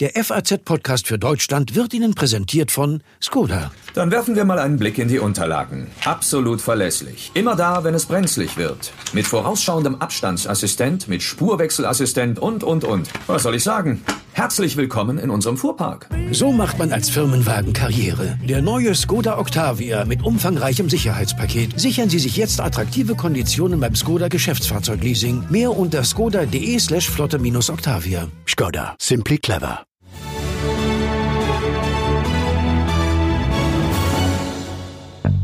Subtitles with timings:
[0.00, 3.70] Der FAZ-Podcast für Deutschland wird Ihnen präsentiert von Skoda.
[3.92, 5.88] Dann werfen wir mal einen Blick in die Unterlagen.
[6.06, 7.30] Absolut verlässlich.
[7.34, 8.94] Immer da, wenn es brenzlig wird.
[9.12, 13.10] Mit vorausschauendem Abstandsassistent, mit Spurwechselassistent und, und, und.
[13.26, 14.02] Was soll ich sagen?
[14.32, 16.08] Herzlich willkommen in unserem Fuhrpark.
[16.30, 18.38] So macht man als Firmenwagen Karriere.
[18.42, 21.78] Der neue Skoda Octavia mit umfangreichem Sicherheitspaket.
[21.78, 25.44] Sichern Sie sich jetzt attraktive Konditionen beim Skoda Geschäftsfahrzeugleasing.
[25.50, 28.28] Mehr unter skoda.de slash flotte-octavia.
[28.46, 28.96] Skoda.
[28.98, 29.84] Simply clever.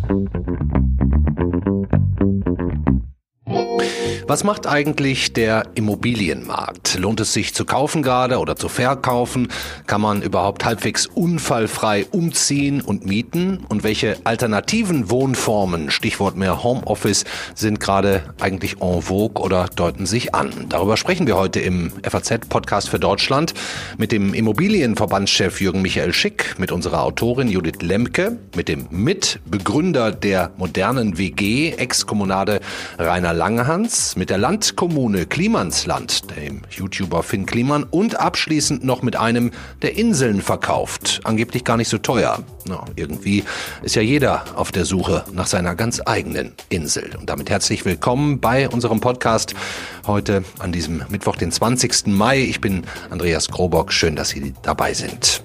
[0.08, 0.34] Thank
[2.46, 2.65] you.
[4.28, 6.98] Was macht eigentlich der Immobilienmarkt?
[6.98, 9.52] Lohnt es sich zu kaufen gerade oder zu verkaufen?
[9.86, 13.64] Kann man überhaupt halbwegs unfallfrei umziehen und mieten?
[13.68, 20.34] Und welche alternativen Wohnformen, Stichwort mehr Homeoffice, sind gerade eigentlich en vogue oder deuten sich
[20.34, 20.50] an?
[20.70, 23.54] Darüber sprechen wir heute im FAZ-Podcast für Deutschland
[23.96, 30.50] mit dem Immobilienverbandschef Jürgen Michael Schick, mit unserer Autorin Judith Lemke, mit dem Mitbegründer der
[30.56, 32.58] modernen WG, Ex-Kommunade
[32.98, 39.52] Rainer Langehans, mit der Landkommune Klimansland, dem YouTuber Finn Kliman und abschließend noch mit einem,
[39.82, 41.20] der Inseln verkauft.
[41.24, 42.42] Angeblich gar nicht so teuer.
[42.66, 43.44] No, irgendwie
[43.82, 47.14] ist ja jeder auf der Suche nach seiner ganz eigenen Insel.
[47.18, 49.54] Und damit herzlich willkommen bei unserem Podcast
[50.06, 52.06] heute an diesem Mittwoch, den 20.
[52.06, 52.40] Mai.
[52.40, 53.92] Ich bin Andreas Krobock.
[53.92, 55.42] Schön, dass Sie dabei sind.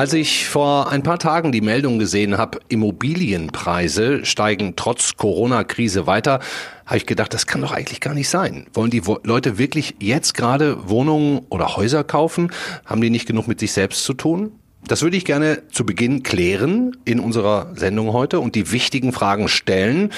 [0.00, 6.40] Als ich vor ein paar Tagen die Meldung gesehen habe, Immobilienpreise steigen trotz Corona-Krise weiter,
[6.86, 8.66] habe ich gedacht, das kann doch eigentlich gar nicht sein.
[8.72, 12.50] Wollen die Leute wirklich jetzt gerade Wohnungen oder Häuser kaufen?
[12.86, 14.52] Haben die nicht genug mit sich selbst zu tun?
[14.90, 19.46] Das würde ich gerne zu Beginn klären in unserer Sendung heute und die wichtigen Fragen
[19.46, 20.10] stellen.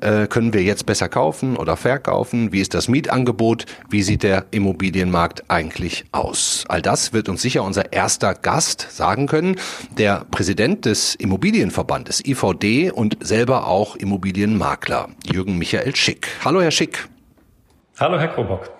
[0.00, 2.52] Äh, können wir jetzt besser kaufen oder verkaufen?
[2.52, 3.66] Wie ist das Mietangebot?
[3.88, 6.64] Wie sieht der Immobilienmarkt eigentlich aus?
[6.68, 9.56] All das wird uns sicher unser erster Gast sagen können,
[9.98, 16.28] der Präsident des Immobilienverbandes IVD und selber auch Immobilienmakler, Jürgen Michael Schick.
[16.44, 17.08] Hallo, Herr Schick.
[17.98, 18.70] Hallo, Herr Krobock.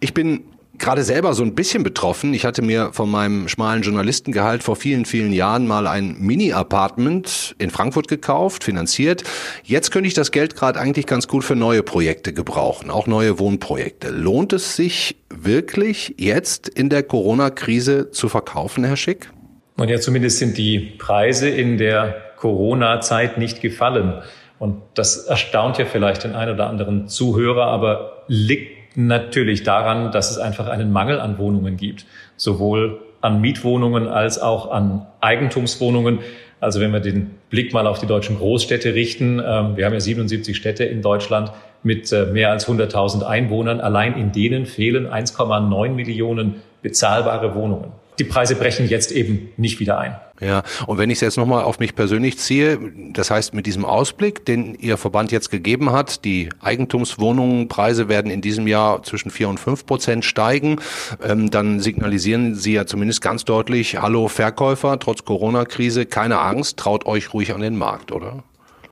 [0.00, 0.42] Ich bin
[0.78, 2.34] gerade selber so ein bisschen betroffen.
[2.34, 7.70] Ich hatte mir von meinem schmalen Journalistengehalt vor vielen, vielen Jahren mal ein Mini-Apartment in
[7.70, 9.24] Frankfurt gekauft, finanziert.
[9.64, 13.38] Jetzt könnte ich das Geld gerade eigentlich ganz gut für neue Projekte gebrauchen, auch neue
[13.38, 14.10] Wohnprojekte.
[14.10, 19.30] Lohnt es sich wirklich jetzt in der Corona-Krise zu verkaufen, Herr Schick?
[19.76, 24.22] Und ja, zumindest sind die Preise in der Corona-Zeit nicht gefallen.
[24.58, 30.30] Und das erstaunt ja vielleicht den einen oder anderen Zuhörer, aber liegt natürlich daran, dass
[30.30, 36.20] es einfach einen Mangel an Wohnungen gibt, sowohl an Mietwohnungen als auch an Eigentumswohnungen.
[36.60, 40.00] Also wenn wir den Blick mal auf die deutschen Großstädte richten, ähm, wir haben ja
[40.00, 41.52] 77 Städte in Deutschland
[41.82, 43.80] mit äh, mehr als 100.000 Einwohnern.
[43.80, 49.98] Allein in denen fehlen 1,9 Millionen bezahlbare Wohnungen die Preise brechen jetzt eben nicht wieder
[49.98, 50.16] ein.
[50.40, 52.78] Ja, und wenn ich es jetzt nochmal auf mich persönlich ziehe,
[53.12, 58.42] das heißt mit diesem Ausblick, den Ihr Verband jetzt gegeben hat, die Eigentumswohnungenpreise werden in
[58.42, 60.76] diesem Jahr zwischen vier und fünf Prozent steigen,
[61.22, 67.06] ähm, dann signalisieren Sie ja zumindest ganz deutlich, hallo Verkäufer, trotz Corona-Krise, keine Angst, traut
[67.06, 68.44] euch ruhig an den Markt, oder?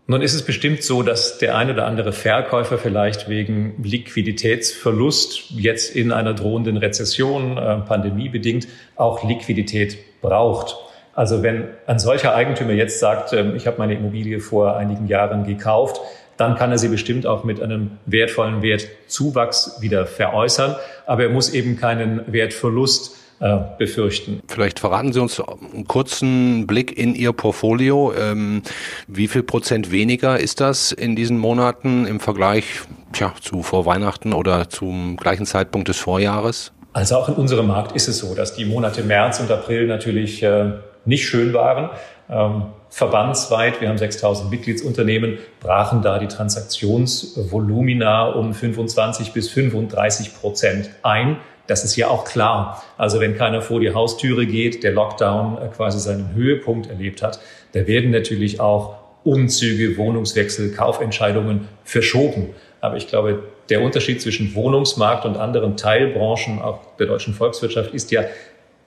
[0.06, 5.96] Nun ist es bestimmt so, dass der ein oder andere Verkäufer vielleicht wegen Liquiditätsverlust jetzt
[5.96, 10.76] in einer drohenden Rezession, äh, pandemiebedingt, auch Liquidität braucht.
[11.14, 15.46] Also wenn ein solcher Eigentümer jetzt sagt, äh, ich habe meine Immobilie vor einigen Jahren
[15.46, 16.02] gekauft,
[16.36, 20.76] dann kann er sie bestimmt auch mit einem wertvollen Wertzuwachs wieder veräußern.
[21.06, 24.42] Aber er muss eben keinen Wertverlust äh, befürchten.
[24.48, 28.12] Vielleicht verraten Sie uns einen kurzen Blick in Ihr Portfolio.
[28.12, 28.62] Ähm,
[29.06, 32.64] wie viel Prozent weniger ist das in diesen Monaten im Vergleich
[33.12, 36.72] tja, zu vor Weihnachten oder zum gleichen Zeitpunkt des Vorjahres?
[36.92, 40.42] Also auch in unserem Markt ist es so, dass die Monate März und April natürlich
[40.42, 40.72] äh,
[41.04, 41.90] nicht schön waren.
[42.30, 50.90] Ähm, verbandsweit, wir haben 6000 Mitgliedsunternehmen, brachen da die Transaktionsvolumina um 25 bis 35 Prozent
[51.02, 51.38] ein.
[51.66, 52.82] Das ist ja auch klar.
[52.98, 57.40] Also wenn keiner vor die Haustüre geht, der Lockdown äh, quasi seinen Höhepunkt erlebt hat,
[57.72, 62.50] da werden natürlich auch Umzüge, Wohnungswechsel, Kaufentscheidungen verschoben.
[62.80, 68.10] Aber ich glaube, der Unterschied zwischen Wohnungsmarkt und anderen Teilbranchen auch der deutschen Volkswirtschaft ist
[68.10, 68.24] ja,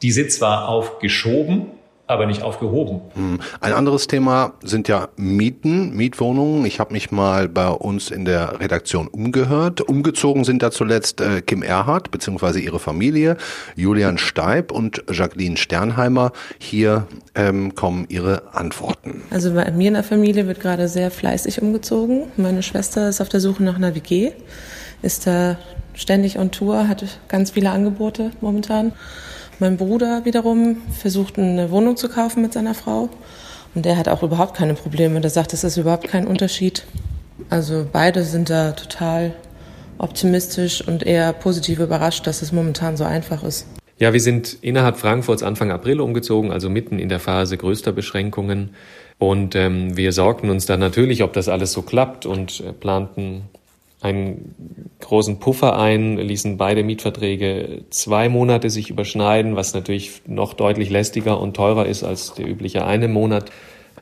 [0.04, 1.72] die sind zwar aufgeschoben,
[2.08, 3.02] aber nicht aufgehoben.
[3.14, 3.40] Hm.
[3.60, 6.66] Ein anderes Thema sind ja Mieten, Mietwohnungen.
[6.66, 9.82] Ich habe mich mal bei uns in der Redaktion umgehört.
[9.82, 12.60] Umgezogen sind da zuletzt äh, Kim Erhardt bzw.
[12.60, 13.38] ihre Familie,
[13.76, 16.32] Julian Steib und Jacqueline Sternheimer.
[16.60, 19.22] Hier ähm, kommen ihre Antworten.
[19.30, 22.28] Also bei mir in der Familie wird gerade sehr fleißig umgezogen.
[22.38, 24.32] Meine Schwester ist auf der Suche nach einer WG,
[25.02, 25.58] ist da
[25.94, 28.94] ständig on Tour, hat ganz viele Angebote momentan.
[29.60, 33.10] Mein Bruder wiederum versucht eine Wohnung zu kaufen mit seiner Frau
[33.74, 35.20] und der hat auch überhaupt keine Probleme.
[35.20, 36.86] Der sagt, es ist überhaupt kein Unterschied.
[37.50, 39.34] Also beide sind da total
[39.98, 43.66] optimistisch und eher positiv überrascht, dass es momentan so einfach ist.
[43.98, 48.76] Ja, wir sind innerhalb Frankfurts Anfang April umgezogen, also mitten in der Phase größter Beschränkungen.
[49.18, 53.46] Und ähm, wir sorgten uns dann natürlich, ob das alles so klappt und äh, planten
[54.02, 60.90] einen großen Puffer ein, ließen beide Mietverträge zwei Monate sich überschneiden, was natürlich noch deutlich
[60.90, 63.52] lästiger und teurer ist als der übliche eine Monat.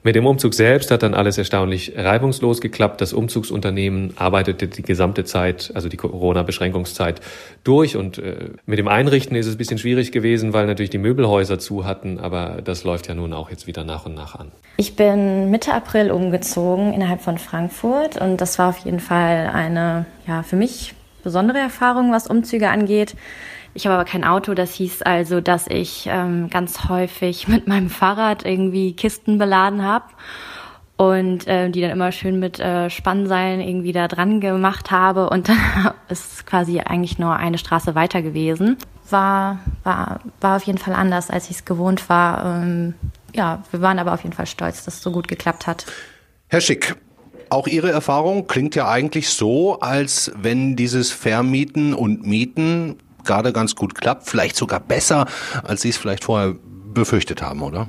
[0.06, 3.02] Mit dem Umzug selbst hat dann alles erstaunlich reibungslos geklappt.
[3.02, 7.22] Das Umzugsunternehmen arbeitete die gesamte Zeit, also die Corona-Beschränkungszeit,
[7.63, 7.98] durch.
[7.98, 11.57] Und äh, mit dem Einrichten ist es ein bisschen schwierig gewesen, weil natürlich die Möbelhäuser
[11.57, 12.19] zu hatten.
[12.19, 14.52] Aber das läuft ja nun auch jetzt wieder nach und nach an.
[14.78, 18.22] Ich bin Mitte April umgezogen innerhalb von Frankfurt.
[18.22, 20.94] Und das war auf jeden Fall eine, ja, für mich
[21.24, 23.16] besondere Erfahrung, was Umzüge angeht.
[23.75, 24.54] Ich habe aber kein Auto.
[24.54, 30.06] Das hieß also, dass ich ähm, ganz häufig mit meinem Fahrrad irgendwie Kisten beladen habe
[30.98, 35.30] und äh, die dann immer schön mit äh, Spannseilen irgendwie da dran gemacht habe.
[35.30, 35.57] Und dann
[36.07, 38.77] ist quasi eigentlich nur eine Straße weiter gewesen.
[39.10, 42.62] War, war, war auf jeden Fall anders, als ich es gewohnt war.
[42.63, 42.95] Ähm,
[43.36, 45.86] ja, wir waren aber auf jeden Fall stolz, dass es so gut geklappt hat.
[46.48, 46.95] Herr Schick,
[47.50, 53.75] auch Ihre Erfahrung klingt ja eigentlich so, als wenn dieses Vermieten und Mieten gerade ganz
[53.75, 55.25] gut klappt, vielleicht sogar besser,
[55.63, 56.56] als Sie es vielleicht vorher
[56.94, 57.88] befürchtet haben, oder?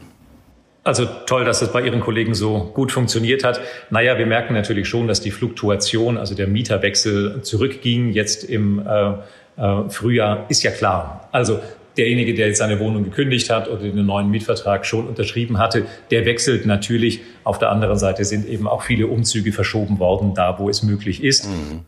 [0.86, 3.60] Also toll, dass es bei Ihren Kollegen so gut funktioniert hat.
[3.90, 9.14] Naja, wir merken natürlich schon, dass die Fluktuation, also der Mieterwechsel zurückging jetzt im äh,
[9.56, 11.28] äh, Frühjahr, ist ja klar.
[11.32, 11.60] Also
[11.96, 16.24] derjenige, der jetzt seine Wohnung gekündigt hat oder den neuen Mietvertrag schon unterschrieben hatte, der
[16.24, 17.20] wechselt natürlich.
[17.44, 21.22] Auf der anderen Seite sind eben auch viele Umzüge verschoben worden, da wo es möglich
[21.22, 21.46] ist.
[21.46, 21.80] Mhm.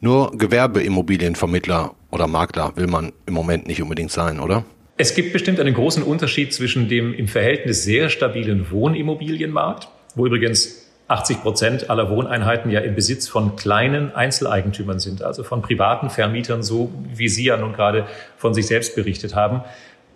[0.00, 4.64] Nur Gewerbeimmobilienvermittler oder Makler will man im Moment nicht unbedingt sein, oder?
[4.96, 10.83] Es gibt bestimmt einen großen Unterschied zwischen dem im Verhältnis sehr stabilen Wohnimmobilienmarkt, wo übrigens
[11.14, 16.64] 80 Prozent aller Wohneinheiten ja im Besitz von kleinen Einzeleigentümern sind, also von privaten Vermietern,
[16.64, 18.06] so wie Sie ja nun gerade
[18.36, 19.62] von sich selbst berichtet haben.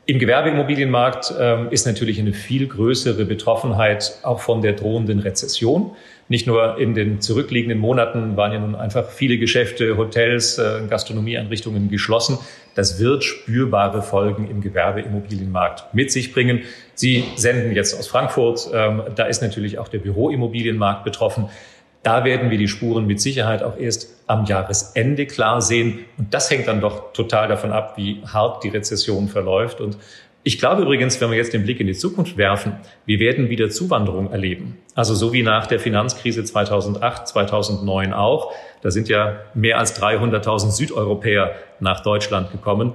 [0.07, 5.93] Im Gewerbeimmobilienmarkt äh, ist natürlich eine viel größere Betroffenheit auch von der drohenden Rezession.
[6.31, 11.89] Nicht nur in den zurückliegenden Monaten waren ja nun einfach viele Geschäfte, Hotels, äh, Gastronomieeinrichtungen
[11.89, 12.39] geschlossen.
[12.75, 16.63] Das wird spürbare Folgen im Gewerbeimmobilienmarkt mit sich bringen.
[16.95, 18.69] Sie senden jetzt aus Frankfurt.
[18.75, 21.49] Ähm, da ist natürlich auch der Büroimmobilienmarkt betroffen.
[22.03, 26.01] Da werden wir die Spuren mit Sicherheit auch erst am Jahresende klar sehen.
[26.19, 29.81] Und das hängt dann doch total davon ab, wie hart die Rezession verläuft.
[29.81, 29.97] Und
[30.49, 32.73] ich glaube übrigens, wenn wir jetzt den Blick in die Zukunft werfen,
[33.05, 34.79] wir werden wieder Zuwanderung erleben.
[34.95, 38.55] Also so wie nach der Finanzkrise 2008, 2009 auch.
[38.81, 42.95] Da sind ja mehr als 300.000 Südeuropäer nach Deutschland gekommen,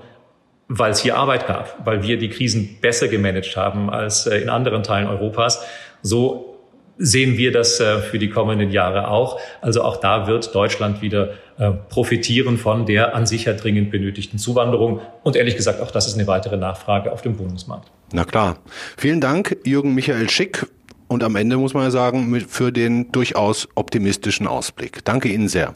[0.68, 4.50] weil es hier Arbeit gab, weil wir die Krisen besser gemanagt haben als äh, in
[4.50, 5.64] anderen Teilen Europas.
[6.02, 6.53] So
[6.98, 9.40] sehen wir das äh, für die kommenden Jahre auch.
[9.62, 14.40] Also auch da wird Deutschland wieder äh, profitieren von der an sich ja dringend benötigten
[14.40, 15.02] Zuwanderung.
[15.24, 17.92] Und ehrlich gesagt, auch das ist eine weitere Nachfrage auf dem Wohnungsmarkt.
[18.12, 18.58] Na klar.
[18.98, 20.68] Vielen Dank, Jürgen Michael Schick.
[21.08, 25.06] Und am Ende muss man ja sagen, für den durchaus optimistischen Ausblick.
[25.06, 25.74] Danke Ihnen sehr.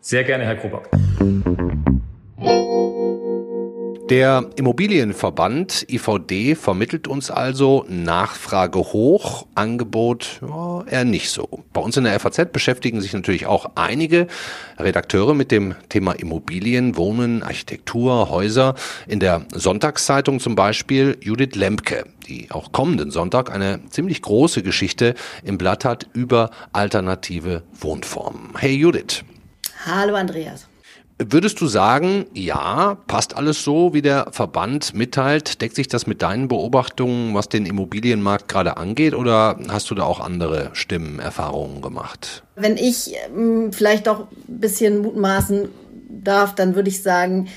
[0.00, 0.88] Sehr gerne, Herr Krobock.
[4.10, 11.64] Der Immobilienverband IVD vermittelt uns also Nachfrage hoch, Angebot ja, eher nicht so.
[11.72, 14.26] Bei uns in der FAZ beschäftigen sich natürlich auch einige
[14.78, 18.74] Redakteure mit dem Thema Immobilien, Wohnen, Architektur, Häuser.
[19.06, 25.14] In der Sonntagszeitung zum Beispiel Judith Lemke, die auch kommenden Sonntag eine ziemlich große Geschichte
[25.44, 28.50] im Blatt hat über alternative Wohnformen.
[28.58, 29.24] Hey Judith.
[29.86, 30.68] Hallo Andreas.
[31.18, 35.62] Würdest du sagen, ja, passt alles so, wie der Verband mitteilt?
[35.62, 40.02] Deckt sich das mit deinen Beobachtungen, was den Immobilienmarkt gerade angeht, oder hast du da
[40.02, 42.42] auch andere Stimmen, Erfahrungen gemacht?
[42.56, 45.68] Wenn ich ähm, vielleicht auch ein bisschen mutmaßen
[46.08, 47.48] darf, dann würde ich sagen,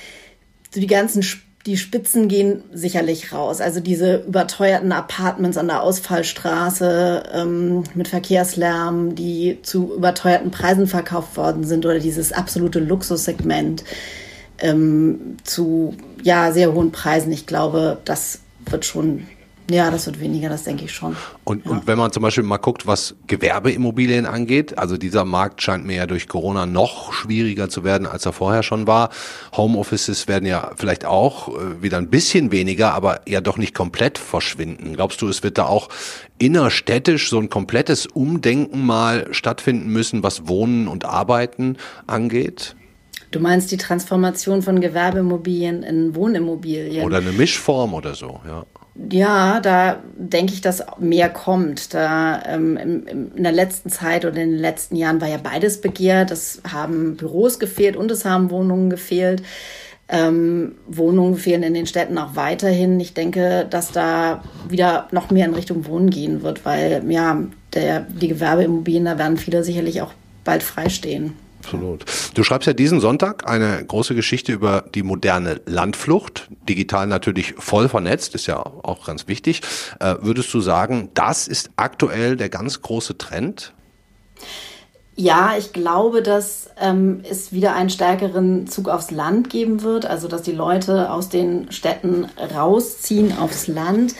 [0.74, 3.60] die ganzen Sp die Spitzen gehen sicherlich raus.
[3.60, 11.36] Also diese überteuerten Apartments an der Ausfallstraße ähm, mit Verkehrslärm, die zu überteuerten Preisen verkauft
[11.36, 13.84] worden sind oder dieses absolute Luxussegment
[14.60, 17.30] ähm, zu ja sehr hohen Preisen.
[17.32, 19.26] Ich glaube, das wird schon
[19.70, 21.14] ja, das wird weniger, das denke ich schon.
[21.44, 21.70] Und, ja.
[21.70, 25.96] und wenn man zum Beispiel mal guckt, was Gewerbeimmobilien angeht, also dieser Markt scheint mir
[25.96, 29.10] ja durch Corona noch schwieriger zu werden, als er vorher schon war.
[29.56, 34.16] Homeoffices werden ja vielleicht auch äh, wieder ein bisschen weniger, aber ja doch nicht komplett
[34.16, 34.94] verschwinden.
[34.94, 35.90] Glaubst du, es wird da auch
[36.38, 42.74] innerstädtisch so ein komplettes Umdenken mal stattfinden müssen, was Wohnen und Arbeiten angeht?
[43.30, 47.04] Du meinst die Transformation von Gewerbeimmobilien in Wohnimmobilien?
[47.04, 48.64] Oder eine Mischform oder so, ja.
[49.10, 51.94] Ja, da denke ich, dass mehr kommt.
[51.94, 55.80] Da ähm, im, in der letzten Zeit oder in den letzten Jahren war ja beides
[55.80, 56.32] begehrt.
[56.32, 59.42] Es haben Büros gefehlt und es haben Wohnungen gefehlt.
[60.08, 62.98] Ähm, Wohnungen fehlen in den Städten auch weiterhin.
[62.98, 67.40] Ich denke, dass da wieder noch mehr in Richtung Wohnen gehen wird, weil ja
[67.74, 70.12] der, die Gewerbeimmobilien, da werden viele sicherlich auch
[70.44, 71.34] bald freistehen.
[71.58, 72.04] Absolut.
[72.34, 77.88] Du schreibst ja diesen Sonntag eine große Geschichte über die moderne Landflucht, digital natürlich voll
[77.88, 79.62] vernetzt, ist ja auch ganz wichtig.
[80.00, 83.74] Äh, würdest du sagen, das ist aktuell der ganz große Trend?
[85.20, 90.28] Ja, ich glaube, dass ähm, es wieder einen stärkeren Zug aufs Land geben wird, also
[90.28, 94.14] dass die Leute aus den Städten rausziehen aufs Land.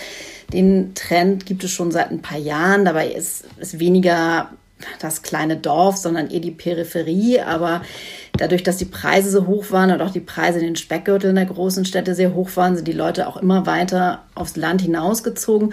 [0.53, 2.85] Den Trend gibt es schon seit ein paar Jahren.
[2.85, 4.51] Dabei ist es weniger
[5.01, 7.41] das kleine Dorf, sondern eher die Peripherie.
[7.41, 7.83] Aber
[8.37, 11.47] dadurch, dass die Preise so hoch waren und auch die Preise in den Speckgürteln der
[11.47, 15.73] großen Städte sehr hoch waren, sind die Leute auch immer weiter aufs Land hinausgezogen.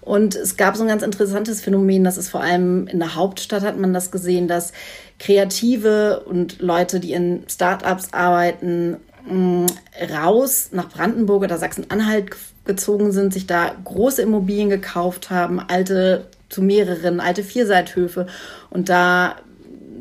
[0.00, 3.62] Und es gab so ein ganz interessantes Phänomen, das ist vor allem in der Hauptstadt
[3.62, 4.72] hat man das gesehen, dass
[5.18, 9.66] Kreative und Leute, die in Startups arbeiten, mm,
[10.12, 12.30] raus nach Brandenburg oder Sachsen-Anhalt
[12.64, 18.26] gezogen sind, sich da große Immobilien gekauft haben, alte zu mehreren alte Vierseithöfe
[18.70, 19.36] und da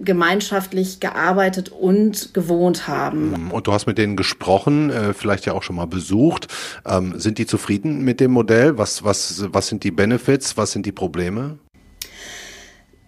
[0.04, 3.46] gemeinschaftlich gearbeitet und gewohnt haben.
[3.46, 3.52] Mhm.
[3.52, 6.48] Und du hast mit denen gesprochen, äh, vielleicht ja auch schon mal besucht.
[6.86, 8.78] Ähm, sind die zufrieden mit dem Modell?
[8.78, 10.58] Was, was, was sind die Benefits?
[10.58, 11.58] Was sind die Probleme?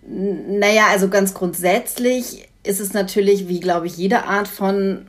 [0.07, 5.07] Naja, also ganz grundsätzlich ist es natürlich, wie glaube ich, jede Art von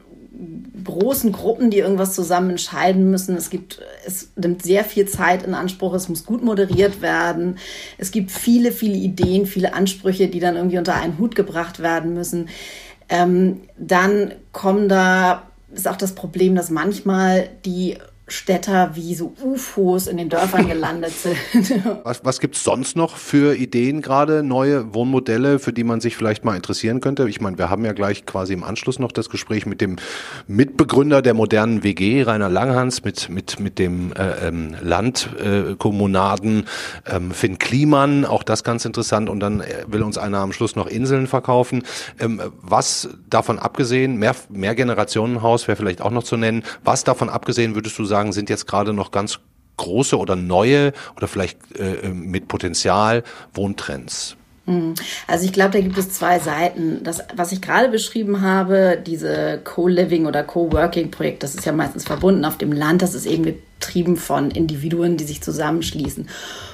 [0.85, 3.37] großen Gruppen, die irgendwas zusammen entscheiden müssen.
[3.37, 5.95] Es gibt, es nimmt sehr viel Zeit in Anspruch.
[5.95, 7.59] Es muss gut moderiert werden.
[7.99, 12.14] Es gibt viele, viele Ideen, viele Ansprüche, die dann irgendwie unter einen Hut gebracht werden
[12.14, 12.49] müssen.
[13.09, 17.97] Ähm, dann kommen da, ist auch das Problem, dass manchmal die
[18.28, 21.37] Städter wie so UFOs in den Dörfern gelandet sind.
[22.02, 26.45] Was, was gibt's sonst noch für Ideen gerade, neue Wohnmodelle, für die man sich vielleicht
[26.45, 27.28] mal interessieren könnte?
[27.28, 29.97] Ich meine, wir haben ja gleich quasi im Anschluss noch das Gespräch mit dem
[30.49, 36.66] Mitbegründer der modernen WG, Rainer Langhans, mit, mit, mit dem äh, ähm, Landkommunaden
[37.04, 39.28] äh, ähm, Finn Kliman, auch das ganz interessant.
[39.28, 41.85] Und dann äh, will uns einer am Schluss noch Inseln verkaufen.
[42.18, 47.28] Ähm, was davon abgesehen, mehr, mehr Generationenhaus wäre vielleicht auch noch zu nennen, was davon
[47.28, 49.40] abgesehen würdest du sagen, sagen, sind jetzt gerade noch ganz
[49.76, 54.37] große oder neue oder vielleicht äh, mit Potenzial Wohntrends?
[54.64, 54.94] Hm.
[55.26, 57.04] Also ich glaube, da gibt es zwei Seiten.
[57.04, 62.44] Das, was ich gerade beschrieben habe, diese Co-Living oder Co-Working-Projekt, das ist ja meistens verbunden
[62.44, 66.28] auf dem Land, das ist eben getrieben von Individuen, die sich zusammenschließen.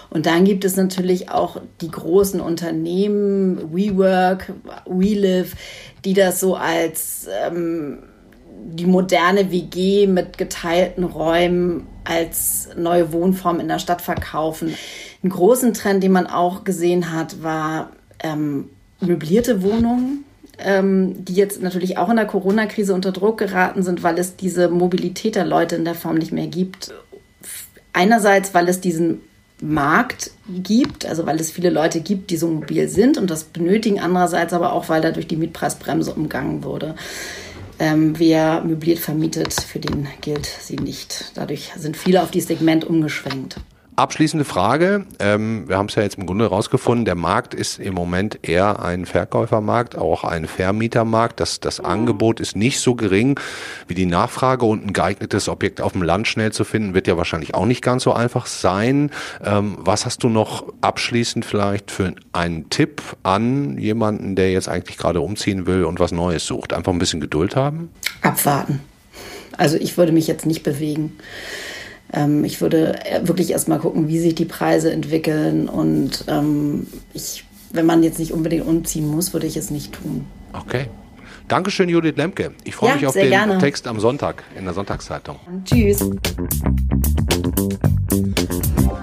[0.08, 4.52] Und dann gibt es natürlich auch die großen Unternehmen, WeWork,
[4.86, 5.56] WeLive,
[6.04, 7.98] die das so als ähm,
[8.74, 14.74] die moderne WG mit geteilten Räumen als neue Wohnform in der Stadt verkaufen.
[15.22, 17.90] Ein großen Trend, den man auch gesehen hat, war
[18.22, 20.24] ähm, möblierte Wohnungen,
[20.58, 24.68] ähm, die jetzt natürlich auch in der Corona-Krise unter Druck geraten sind, weil es diese
[24.68, 26.92] Mobilität der Leute in der Form nicht mehr gibt.
[27.92, 29.20] Einerseits, weil es diesen
[29.60, 34.00] Markt gibt, also weil es viele Leute gibt, die so mobil sind und das benötigen,
[34.00, 36.96] andererseits aber auch, weil dadurch die Mietpreisbremse umgangen wurde.
[37.82, 41.32] Ähm, wer möbliert vermietet, für den gilt sie nicht.
[41.34, 43.56] Dadurch sind viele auf dieses Segment umgeschwenkt.
[43.94, 45.04] Abschließende Frage.
[45.18, 48.82] Ähm, wir haben es ja jetzt im Grunde rausgefunden, der Markt ist im Moment eher
[48.82, 51.40] ein Verkäufermarkt, auch ein Vermietermarkt.
[51.40, 53.38] Das, das Angebot ist nicht so gering
[53.88, 57.18] wie die Nachfrage und ein geeignetes Objekt auf dem Land schnell zu finden, wird ja
[57.18, 59.10] wahrscheinlich auch nicht ganz so einfach sein.
[59.44, 64.96] Ähm, was hast du noch abschließend vielleicht für einen Tipp an jemanden, der jetzt eigentlich
[64.96, 66.72] gerade umziehen will und was Neues sucht?
[66.72, 67.90] Einfach ein bisschen Geduld haben?
[68.22, 68.80] Abwarten.
[69.58, 71.18] Also ich würde mich jetzt nicht bewegen.
[72.12, 77.44] Ähm, ich würde äh, wirklich erstmal gucken, wie sich die Preise entwickeln und ähm, ich,
[77.72, 80.24] wenn man jetzt nicht unbedingt umziehen muss, würde ich es nicht tun.
[80.52, 80.86] Okay.
[81.48, 82.52] Dankeschön, Judith Lemke.
[82.64, 83.58] Ich freue ja, mich auf den gerne.
[83.58, 85.36] Text am Sonntag in der Sonntagszeitung.
[85.64, 86.08] Tschüss.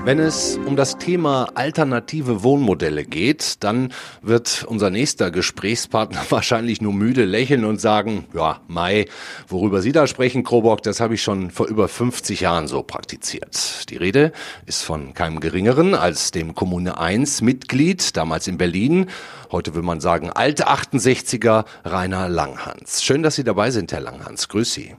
[0.09, 6.93] Wenn es um das Thema alternative Wohnmodelle geht, dann wird unser nächster Gesprächspartner wahrscheinlich nur
[6.93, 9.05] müde lächeln und sagen, ja, Mai,
[9.47, 13.87] worüber Sie da sprechen, Krobock, das habe ich schon vor über 50 Jahren so praktiziert.
[13.91, 14.31] Die Rede
[14.65, 19.11] ist von keinem geringeren als dem Kommune 1 Mitglied, damals in Berlin,
[19.51, 23.03] heute will man sagen alte 68er, Rainer Langhans.
[23.03, 24.49] Schön, dass Sie dabei sind, Herr Langhans.
[24.49, 24.95] Grüß Sie.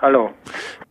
[0.00, 0.30] Hallo.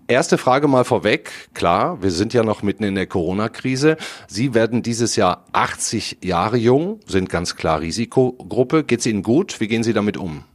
[0.10, 1.32] Erste Frage mal vorweg.
[1.54, 3.98] Klar, wir sind ja noch mitten in der Corona-Krise.
[4.28, 8.86] Sie werden dieses Jahr 80 Jahre jung, sind ganz klar Risikogruppe.
[8.86, 9.60] Geht's Ihnen gut?
[9.60, 10.46] Wie gehen Sie damit um?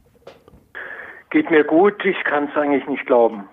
[1.29, 3.47] Geht mir gut, ich kann es eigentlich nicht glauben.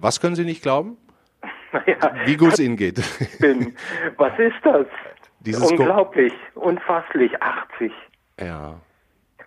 [0.00, 0.96] Was können Sie nicht glauben?
[1.72, 3.00] Naja, Wie gut es Ihnen geht.
[3.40, 3.74] bin.
[4.18, 4.86] Was ist das?
[5.40, 7.90] Dieses Unglaublich, unfasslich, 80.
[8.38, 8.74] Ja.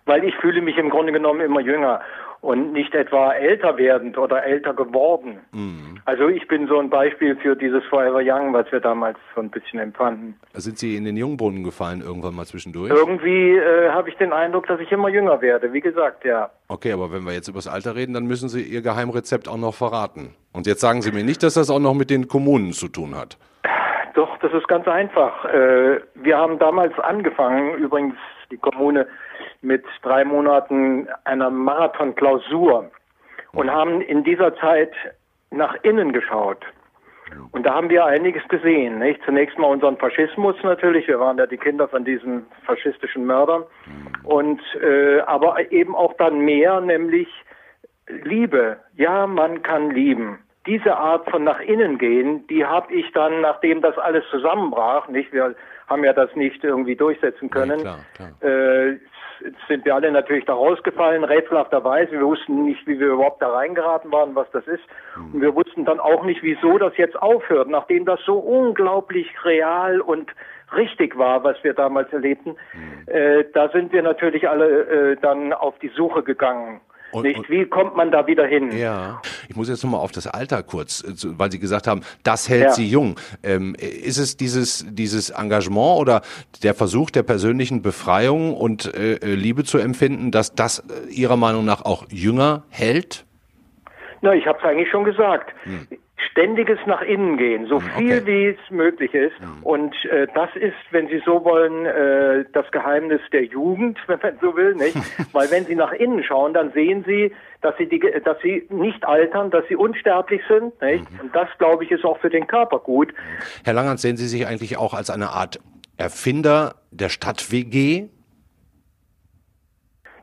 [0.06, 2.00] Weil ich fühle mich im Grunde genommen immer jünger
[2.46, 5.40] und nicht etwa älter werdend oder älter geworden.
[5.50, 5.98] Mhm.
[6.04, 9.50] Also ich bin so ein Beispiel für dieses Forever Young, was wir damals so ein
[9.50, 10.38] bisschen empfanden.
[10.54, 12.92] Sind Sie in den Jungbrunnen gefallen irgendwann mal zwischendurch?
[12.92, 15.72] Irgendwie äh, habe ich den Eindruck, dass ich immer jünger werde.
[15.72, 16.50] Wie gesagt, ja.
[16.68, 19.58] Okay, aber wenn wir jetzt über das Alter reden, dann müssen Sie Ihr Geheimrezept auch
[19.58, 20.32] noch verraten.
[20.52, 23.16] Und jetzt sagen Sie mir nicht, dass das auch noch mit den Kommunen zu tun
[23.16, 23.38] hat.
[24.14, 25.44] Doch, das ist ganz einfach.
[25.46, 28.14] Äh, wir haben damals angefangen, übrigens
[28.52, 29.08] die Kommune,
[29.66, 32.90] mit drei Monaten einer Marathon-Klausur
[33.52, 34.92] und haben in dieser Zeit
[35.50, 36.64] nach innen geschaut.
[37.50, 39.00] Und da haben wir einiges gesehen.
[39.00, 39.20] Nicht?
[39.24, 41.08] Zunächst mal unseren Faschismus natürlich.
[41.08, 43.64] Wir waren ja die Kinder von diesen faschistischen Mördern.
[44.22, 47.28] Und äh, aber eben auch dann mehr, nämlich
[48.06, 48.76] Liebe.
[48.94, 50.38] Ja, man kann lieben.
[50.66, 55.32] Diese Art von nach innen gehen, die habe ich dann, nachdem das alles zusammenbrach, nicht,
[55.32, 55.54] wir
[55.88, 58.50] haben ja das nicht irgendwie durchsetzen können, klar, klar.
[58.50, 58.98] Äh,
[59.68, 62.12] sind wir alle natürlich da rausgefallen, rätselhafterweise.
[62.12, 64.84] Wir wussten nicht, wie wir überhaupt da reingeraten waren, was das ist.
[65.16, 70.00] Und wir wussten dann auch nicht, wieso das jetzt aufhört, nachdem das so unglaublich real
[70.00, 70.30] und
[70.74, 72.56] richtig war, was wir damals erlebten.
[73.06, 76.80] Äh, da sind wir natürlich alle äh, dann auf die Suche gegangen.
[77.16, 78.76] Und- nicht, wie kommt man da wieder hin?
[78.76, 79.20] Ja.
[79.48, 82.64] Ich muss jetzt nochmal auf das Alter kurz, äh, weil Sie gesagt haben, das hält
[82.64, 82.70] Ja.
[82.72, 83.18] Sie jung.
[83.42, 86.22] Ähm, ist es dieses, dieses Engagement oder
[86.62, 91.36] der Versuch der persönlichen Befreiung und äh, äh, Liebe zu empfinden, dass das äh, Ihrer
[91.36, 93.24] Meinung nach auch jünger hält?
[94.22, 95.52] Na, ich habe es eigentlich schon gesagt.
[96.36, 98.26] Ständiges nach innen gehen, so viel okay.
[98.26, 99.32] wie es möglich ist.
[99.62, 104.36] Und äh, das ist, wenn Sie so wollen, äh, das Geheimnis der Jugend, wenn man
[104.42, 104.96] so will, nicht?
[105.32, 109.02] Weil wenn Sie nach innen schauen, dann sehen Sie, dass Sie, die, dass Sie nicht
[109.06, 110.78] altern, dass Sie unsterblich sind.
[110.82, 111.06] Nicht?
[111.22, 113.14] Und das, glaube ich, ist auch für den Körper gut.
[113.64, 115.58] Herr Langert, sehen Sie sich eigentlich auch als eine Art
[115.96, 118.08] Erfinder der Stadt-WG?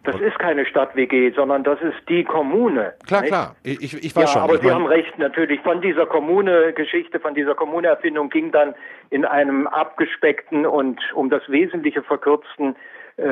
[0.04, 2.94] Das ist keine Stadt-WG, sondern das ist die Kommune.
[3.08, 3.30] Klar, nicht?
[3.32, 3.56] klar.
[3.64, 4.42] Ich, ich, weiß Ja, schon.
[4.42, 5.62] aber ich Sie mein- haben recht, natürlich.
[5.62, 8.76] Von dieser Kommune-Geschichte, von dieser Kommune-Erfindung ging dann
[9.12, 12.76] in einem abgespeckten und um das Wesentliche verkürzten
[13.16, 13.24] äh,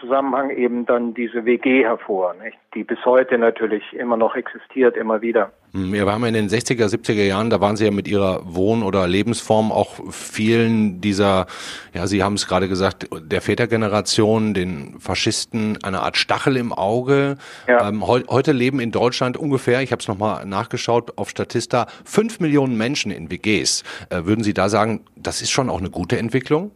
[0.00, 2.56] Zusammenhang eben dann diese WG hervor, nicht?
[2.74, 5.50] die bis heute natürlich immer noch existiert, immer wieder.
[5.72, 8.42] Hm, Ja, wir haben in den 60er, 70er Jahren, da waren Sie ja mit Ihrer
[8.44, 11.46] Wohn- oder Lebensform auch vielen dieser,
[11.94, 17.36] ja, Sie haben es gerade gesagt, der Vätergeneration, den Faschisten, eine Art Stachel im Auge.
[17.66, 17.88] Ja.
[17.88, 22.40] Ähm, heu heute leben in Deutschland ungefähr, ich habe es nochmal nachgeschaut auf Statista, fünf
[22.40, 23.84] Millionen Menschen in WGs.
[24.10, 26.72] Äh, würden Sie da sagen, das ist schon auch eine gute Entwicklung?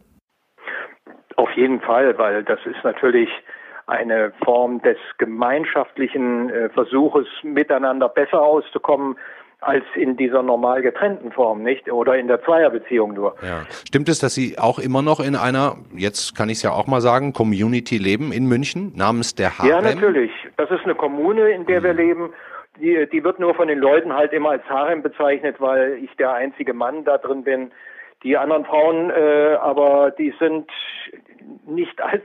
[1.37, 3.29] Auf jeden Fall, weil das ist natürlich
[3.87, 9.17] eine Form des gemeinschaftlichen äh, Versuches, miteinander besser auszukommen
[9.61, 11.91] als in dieser normal getrennten Form, nicht?
[11.91, 13.35] Oder in der Zweierbeziehung nur.
[13.43, 13.63] Ja.
[13.87, 16.87] Stimmt es, dass Sie auch immer noch in einer, jetzt kann ich es ja auch
[16.87, 19.69] mal sagen, Community leben in München namens der Harem?
[19.69, 20.31] Ja, natürlich.
[20.57, 22.33] Das ist eine Kommune, in der wir leben.
[22.79, 26.33] Die, die wird nur von den Leuten halt immer als Harem bezeichnet, weil ich der
[26.33, 27.71] einzige Mann da drin bin.
[28.23, 30.69] Die anderen Frauen, äh, aber die sind
[31.65, 32.23] nicht als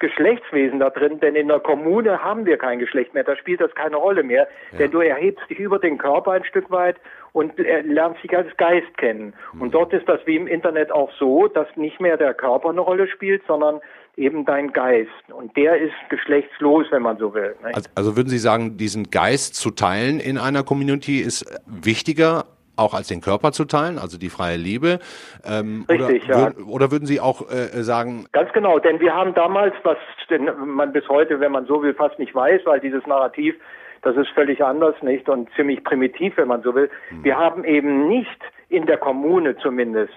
[0.00, 3.24] Geschlechtswesen da drin, denn in der Kommune haben wir kein Geschlecht mehr.
[3.24, 4.46] Da spielt das keine Rolle mehr,
[4.78, 6.96] denn du erhebst dich über den Körper ein Stück weit
[7.32, 9.34] und äh, lernst dich als Geist kennen.
[9.58, 12.80] Und dort ist das wie im Internet auch so, dass nicht mehr der Körper eine
[12.80, 13.80] Rolle spielt, sondern
[14.16, 15.10] eben dein Geist.
[15.32, 17.56] Und der ist geschlechtslos, wenn man so will.
[17.62, 22.44] Also, also würden Sie sagen, diesen Geist zu teilen in einer Community ist wichtiger
[22.78, 24.98] auch als den Körper zu teilen, also die freie Liebe?
[25.44, 26.64] Ähm, Richtig, oder, ja.
[26.66, 29.98] oder würden Sie auch äh, sagen, Ganz genau, denn wir haben damals, was
[30.30, 33.54] denn man bis heute, wenn man so will, fast nicht weiß, weil dieses Narrativ,
[34.02, 35.28] das ist völlig anders, nicht?
[35.28, 36.90] Und ziemlich primitiv, wenn man so will.
[37.22, 40.14] Wir haben eben nicht in der Kommune zumindest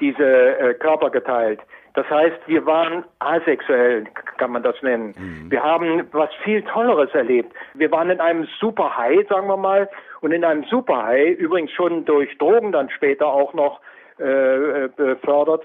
[0.00, 0.24] diese
[0.58, 1.60] äh, Körper geteilt.
[1.94, 4.04] Das heißt, wir waren asexuell,
[4.36, 5.14] kann man das nennen.
[5.48, 7.54] Wir haben was viel Tolleres erlebt.
[7.74, 9.88] Wir waren in einem Super High, sagen wir mal,
[10.24, 13.80] und in einem Super High, übrigens schon durch Drogen dann später auch noch
[14.18, 14.24] äh,
[14.84, 15.62] äh, befördert,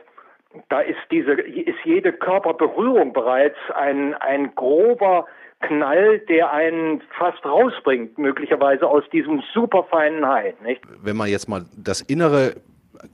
[0.67, 5.27] da ist diese, ist jede Körperberührung bereits ein, ein grober
[5.61, 10.81] Knall, der einen fast rausbringt, möglicherweise aus diesem superfeinen High, nicht?
[11.03, 12.55] wenn man jetzt mal das Innere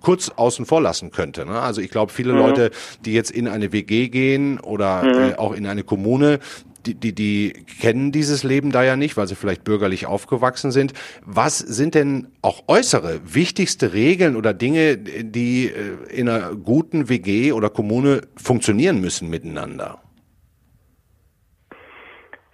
[0.02, 1.46] kurz außen vor lassen könnte.
[1.46, 1.60] Ne?
[1.60, 2.40] Also ich glaube, viele Mhm.
[2.40, 6.40] Leute, die jetzt in eine WG gehen oder äh, auch in eine Kommune,
[6.86, 10.94] die, die, die kennen dieses Leben da ja nicht, weil sie vielleicht bürgerlich aufgewachsen sind.
[11.26, 17.52] Was sind denn auch äußere, wichtigste Regeln oder Dinge, die äh, in einer guten WG
[17.52, 20.00] oder Kommune funktionieren müssen miteinander?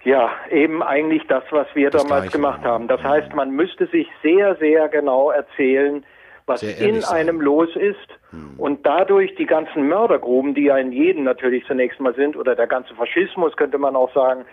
[0.04, 2.88] Ja, eben eigentlich das, was wir das damals gemacht haben.
[2.88, 6.04] Das heißt, man müsste sich sehr, sehr genau erzählen,
[6.52, 7.16] was in sein.
[7.16, 7.96] einem los ist
[8.30, 8.54] hm.
[8.58, 12.66] und dadurch die ganzen Mördergruben, die ja in jedem natürlich zunächst mal sind, oder der
[12.66, 14.44] ganze Faschismus könnte man auch sagen,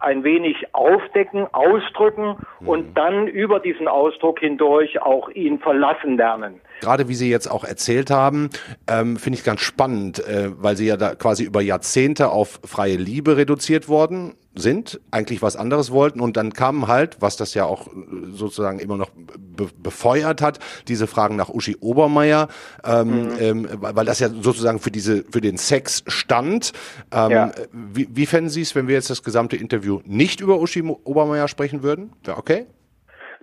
[0.00, 2.68] ein wenig aufdecken, ausdrücken hm.
[2.68, 6.60] und dann über diesen Ausdruck hindurch auch ihn verlassen lernen.
[6.80, 8.50] Gerade wie Sie jetzt auch erzählt haben,
[8.88, 12.96] ähm, finde ich ganz spannend, äh, weil Sie ja da quasi über Jahrzehnte auf freie
[12.96, 17.64] Liebe reduziert worden sind, eigentlich was anderes wollten und dann kamen halt, was das ja
[17.64, 17.90] auch äh,
[18.30, 22.48] sozusagen immer noch be befeuert hat, diese Fragen nach Uschi Obermeier,
[22.84, 23.36] ähm, mhm.
[23.40, 26.72] ähm, weil das ja sozusagen für diese für den Sex stand.
[27.12, 27.50] Ähm, ja.
[27.72, 31.48] Wie, wie fänden Sie es, wenn wir jetzt das gesamte Interview nicht über Uschi Obermeier
[31.48, 32.12] sprechen würden?
[32.24, 32.66] Wäre okay?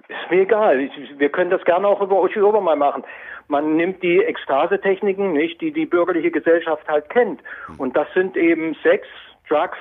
[0.08, 0.89] Ist mir egal.
[1.17, 3.04] Wir können das gerne auch über Uschi Obermeier machen.
[3.47, 7.41] Man nimmt die Ekstasetechniken, nicht, die die bürgerliche Gesellschaft halt kennt.
[7.69, 7.80] Mhm.
[7.80, 9.08] Und das sind eben Sex,
[9.47, 9.78] Drugs,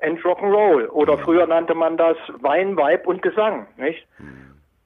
[0.00, 0.88] and Rock'n'Roll.
[0.88, 4.06] Oder früher nannte man das Wein, Weib und Gesang, nicht?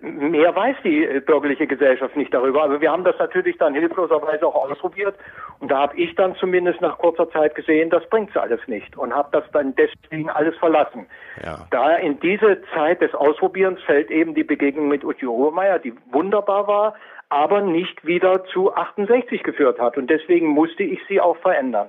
[0.00, 2.62] Mehr weiß die äh, bürgerliche Gesellschaft nicht darüber.
[2.62, 5.16] Also wir haben das natürlich dann hilfloserweise auch ausprobiert
[5.58, 9.12] und da habe ich dann zumindest nach kurzer Zeit gesehen, das bringt's alles nicht und
[9.12, 11.06] habe das dann deswegen alles verlassen.
[11.44, 11.66] Ja.
[11.72, 16.68] Da in diese Zeit des Ausprobierens fällt eben die Begegnung mit Utti Obermeier, die wunderbar
[16.68, 16.94] war,
[17.28, 21.88] aber nicht wieder zu 68 geführt hat und deswegen musste ich sie auch verändern.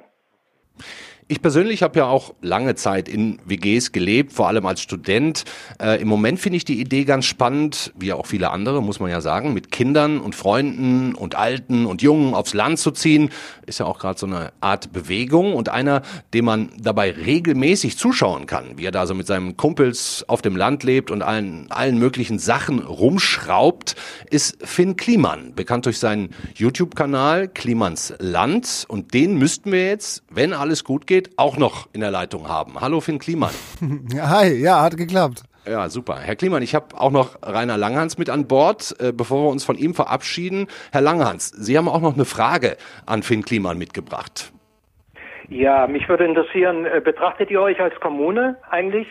[1.31, 5.43] Ich persönlich habe ja auch lange Zeit in WGs gelebt, vor allem als Student.
[5.79, 9.11] Äh, Im Moment finde ich die Idee ganz spannend, wie auch viele andere, muss man
[9.11, 13.29] ja sagen, mit Kindern und Freunden und Alten und Jungen aufs Land zu ziehen.
[13.67, 16.01] Ist ja auch gerade so eine Art Bewegung und einer,
[16.33, 20.55] dem man dabei regelmäßig zuschauen kann, wie er da so mit seinen Kumpels auf dem
[20.55, 23.95] Land lebt und allen, allen möglichen Sachen rumschraubt,
[24.31, 28.85] ist Finn Kliman, bekannt durch seinen YouTube-Kanal Klimans Land.
[28.87, 32.47] Und den müssten wir jetzt, wenn alles gut geht, Paket auch noch in der Leitung
[32.47, 32.79] haben.
[32.79, 33.51] Hallo Finn Kliman.
[34.15, 35.43] Hi, ja, hat geklappt.
[35.67, 36.17] Ja, super.
[36.19, 39.65] Herr Kliman, ich habe auch noch Rainer Langhans mit an Bord, äh, bevor wir uns
[39.65, 40.67] von ihm verabschieden.
[40.91, 44.51] Herr Langhans, Sie haben auch noch eine Frage an Finn Kliman mitgebracht.
[45.49, 49.07] Ja, mich würde interessieren, äh, betrachtet ihr euch als Kommune eigentlich?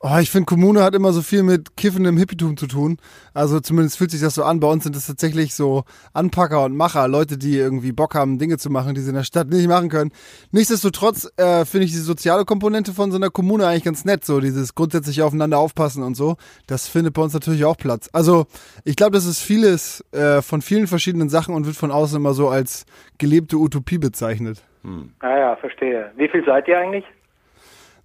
[0.00, 2.98] Oh, ich finde, Kommune hat immer so viel mit kiffendem Hippietum zu tun.
[3.32, 4.60] Also zumindest fühlt sich das so an.
[4.60, 8.58] Bei uns sind es tatsächlich so Anpacker und Macher, Leute, die irgendwie Bock haben, Dinge
[8.58, 10.12] zu machen, die sie in der Stadt nicht machen können.
[10.52, 14.24] Nichtsdestotrotz äh, finde ich die soziale Komponente von so einer Kommune eigentlich ganz nett.
[14.24, 16.36] So dieses grundsätzlich aufeinander aufpassen und so.
[16.66, 18.10] Das findet bei uns natürlich auch Platz.
[18.12, 18.46] Also
[18.84, 22.34] ich glaube, das ist vieles äh, von vielen verschiedenen Sachen und wird von außen immer
[22.34, 22.84] so als
[23.16, 24.62] gelebte Utopie bezeichnet.
[24.82, 25.14] Hm.
[25.20, 26.12] Ah ja, verstehe.
[26.16, 27.04] Wie viel seid ihr eigentlich?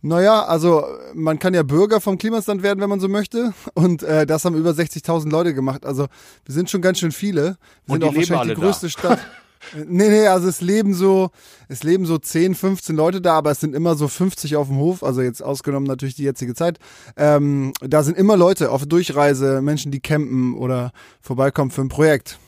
[0.04, 0.84] Naja, also
[1.14, 3.54] man kann ja Bürger vom Klimastand werden, wenn man so möchte.
[3.76, 5.86] Und äh, das haben über 60.000 Leute gemacht.
[5.86, 6.08] Also
[6.46, 7.58] wir sind schon ganz schön viele.
[7.86, 8.90] Wir sind auch wahrscheinlich die größte da.
[8.90, 9.20] Stadt.
[9.76, 11.30] Nee, nee, also es leben so,
[11.68, 14.78] es leben so 10, 15 Leute da, aber es sind immer so 50 auf dem
[14.78, 16.80] Hof, also jetzt ausgenommen natürlich die jetzige Zeit.
[17.16, 22.40] Ähm, da sind immer Leute auf Durchreise, Menschen, die campen oder vorbeikommen für ein Projekt.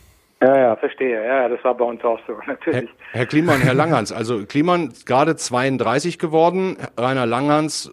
[0.43, 1.25] Ja, ja, verstehe.
[1.25, 2.89] Ja, das war bei uns auch so, natürlich.
[3.12, 7.91] Herr, Herr Kliman, Herr Langhans, also Kliman gerade 32 geworden, Rainer Langhans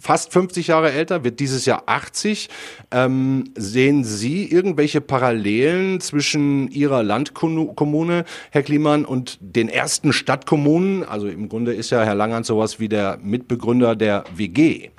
[0.00, 2.48] fast 50 Jahre älter, wird dieses Jahr 80.
[2.92, 11.04] Ähm, sehen Sie irgendwelche Parallelen zwischen Ihrer Landkommune, Herr Kliman, und den ersten Stadtkommunen?
[11.04, 14.90] Also im Grunde ist ja Herr Langhans sowas wie der Mitbegründer der WG.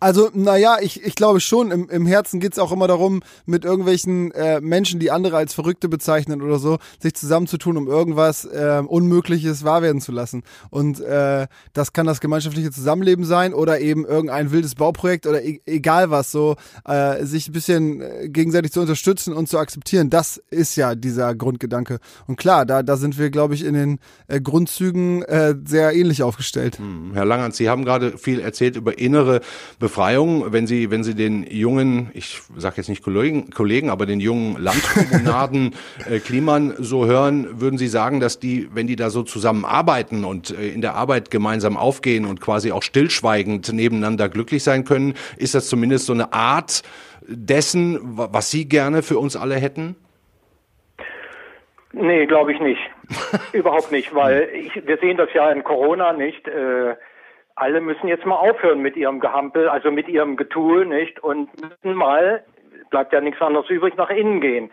[0.00, 4.30] Also, naja, ich, ich glaube schon, im, im Herzen geht's auch immer darum, mit irgendwelchen
[4.32, 9.64] äh, Menschen, die andere als Verrückte bezeichnen oder so, sich zusammenzutun, um irgendwas äh, Unmögliches
[9.64, 10.42] wahr werden zu lassen.
[10.70, 15.60] Und äh, das kann das gemeinschaftliche Zusammenleben sein oder eben irgendein wildes Bauprojekt oder e
[15.66, 20.10] egal was, so äh, sich ein bisschen äh, gegenseitig zu unterstützen und zu akzeptieren.
[20.10, 21.98] Das ist ja dieser Grundgedanke.
[22.26, 26.22] Und klar, da, da sind wir, glaube ich, in den äh, Grundzügen äh, sehr ähnlich
[26.22, 26.78] aufgestellt.
[26.78, 27.10] Hm.
[27.14, 29.40] Herr Langerns, Sie haben gerade viel erzählt über innere
[29.82, 34.20] Befreiung, wenn Sie, wenn Sie den jungen, ich sage jetzt nicht Kollegen, Kollegen, aber den
[34.20, 35.74] jungen Landkommunaden
[36.08, 40.56] äh, Kliman so hören, würden Sie sagen, dass die, wenn die da so zusammenarbeiten und
[40.56, 45.56] äh, in der Arbeit gemeinsam aufgehen und quasi auch stillschweigend nebeneinander glücklich sein können, ist
[45.56, 46.82] das zumindest so eine Art
[47.26, 49.96] dessen, was Sie gerne für uns alle hätten?
[51.92, 52.80] Nee, glaube ich nicht.
[53.52, 56.46] Überhaupt nicht, weil ich, wir sehen das ja in Corona nicht.
[56.46, 56.94] Äh,
[57.54, 61.22] alle müssen jetzt mal aufhören mit ihrem Gehampel, also mit ihrem Getue, nicht?
[61.22, 62.44] Und müssen mal,
[62.90, 64.70] bleibt ja nichts anderes übrig, nach innen gehen.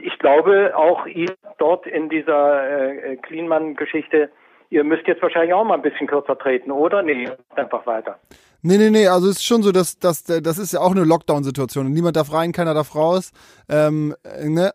[0.00, 4.30] Ich glaube, auch ihr dort in dieser äh, Cleanman-Geschichte,
[4.68, 7.02] ihr müsst jetzt wahrscheinlich auch mal ein bisschen kürzer treten, oder?
[7.02, 8.18] Nee, einfach weiter.
[8.62, 11.04] Nee, nee, nee, also es ist schon so, dass, dass das ist ja auch eine
[11.04, 11.90] Lockdown-Situation.
[11.90, 13.32] Niemand darf rein, keiner darf raus.
[13.68, 14.72] Ähm, ne?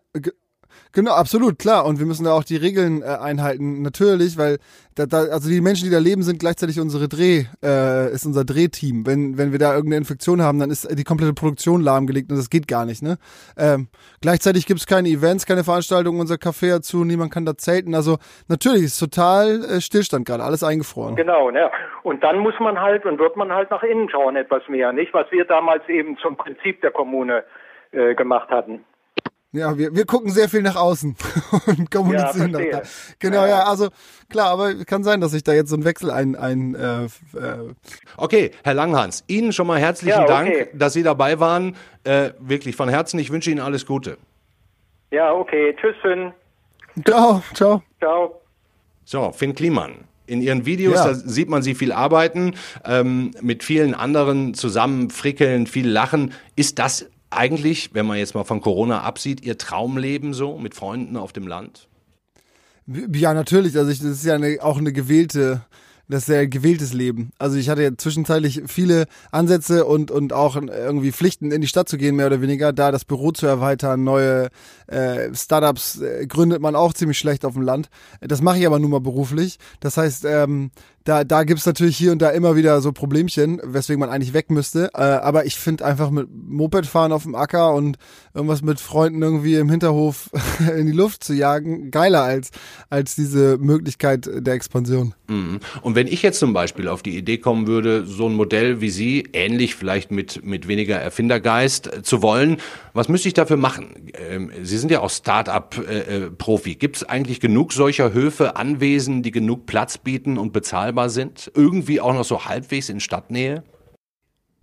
[0.94, 1.86] Genau, absolut, klar.
[1.86, 4.58] Und wir müssen da auch die Regeln äh, einhalten, natürlich, weil
[4.96, 8.44] da, da, also die Menschen, die da leben, sind gleichzeitig unsere Dreh, äh, ist unser
[8.44, 9.06] Drehteam.
[9.06, 12.50] Wenn, wenn wir da irgendeine Infektion haben, dann ist die komplette Produktion lahmgelegt und das
[12.50, 13.18] geht gar nicht, ne?
[13.58, 13.88] Ähm,
[14.22, 17.96] gleichzeitig gibt's keine Events, keine Veranstaltungen, unser Café hat zu, niemand kann da zelten.
[17.96, 18.18] Also
[18.50, 21.16] natürlich ist total äh, Stillstand gerade, alles eingefroren.
[21.16, 21.72] Genau, ne?
[22.04, 25.14] Und dann muss man halt und wird man halt nach innen schauen etwas mehr, nicht?
[25.14, 27.46] Was wir damals eben zum Prinzip der Kommune
[27.92, 28.84] äh, gemacht hatten.
[29.54, 31.16] Ja, wir, wir gucken sehr viel nach außen
[31.68, 32.54] und kommunizieren.
[32.54, 32.82] Ja, da.
[33.20, 33.90] Genau, ja, also
[34.30, 37.74] klar, aber kann sein, dass sich da jetzt so ein Wechsel ein, ein äh, äh
[38.16, 40.68] Okay, Herr Langhans, Ihnen schon mal herzlichen Ja, Dank, okay.
[40.74, 41.76] dass Sie dabei waren.
[42.06, 44.18] Äh, wirklich von Herzen, ich wünsche Ihnen alles Gute.
[45.12, 45.76] Ja, okay.
[45.80, 46.32] Tschüss, Finn.
[47.06, 47.84] Ciao, ciao.
[48.00, 48.42] Ciao.
[49.04, 50.06] So, Finn Kliman.
[50.28, 51.08] In Ihren Videos, Ja.
[51.08, 56.34] da sieht man Sie viel arbeiten, ähm, mit vielen anderen zusammen frickeln, viel lachen.
[56.56, 61.18] Ist das eigentlich, wenn man jetzt mal von Corona absieht, Ihr Traumleben so mit Freunden
[61.18, 61.88] auf dem Land?
[63.14, 63.78] Ja, natürlich.
[63.78, 65.62] Also ich, das ist ja eine, auch eine gewählte,
[66.08, 67.32] das ist ja ein gewähltes Leben.
[67.40, 71.88] Also ich hatte ja zwischenzeitlich viele Ansätze und, und auch irgendwie Pflichten, in die Stadt
[71.88, 74.50] zu gehen, mehr oder weniger, da das Büro zu erweitern, neue
[74.88, 77.90] äh, Startups äh, gründet man auch ziemlich schlecht auf dem Land.
[78.20, 79.58] Das mache ich aber nun mal beruflich.
[79.80, 80.72] Das heißt, ähm,
[81.04, 84.52] da, da gibt's natürlich hier und da immer wieder so Problemchen, weswegen man eigentlich weg
[84.52, 84.92] müsste.
[84.94, 87.98] Äh, aber ich finde einfach mit Moped fahren auf dem Acker und
[88.34, 90.30] irgendwas mit Freunden irgendwie im Hinterhof
[90.78, 92.52] in die Luft zu jagen, geiler als,
[92.90, 95.16] als diese Möglichkeit der Expansion.
[95.28, 95.60] Mhm.
[95.82, 98.90] Und wenn ich jetzt zum Beispiel auf die Idee kommen würde, so ein Modell wie
[98.90, 102.58] Sie, ähnlich vielleicht mit, mit weniger Erfindergeist, äh, zu wollen,
[102.94, 104.12] was müsste ich dafür machen?
[104.14, 106.76] Ähm, Sie sind ja auch Start-up-Profi.
[106.76, 110.52] Gibt es eigentlich genug solcher Höfe, Anwesen, die genug Platz bieten und
[110.92, 111.52] bezahlbar sind?
[111.56, 113.64] Irgendwie auch noch so halbwegs in Stadtnähe?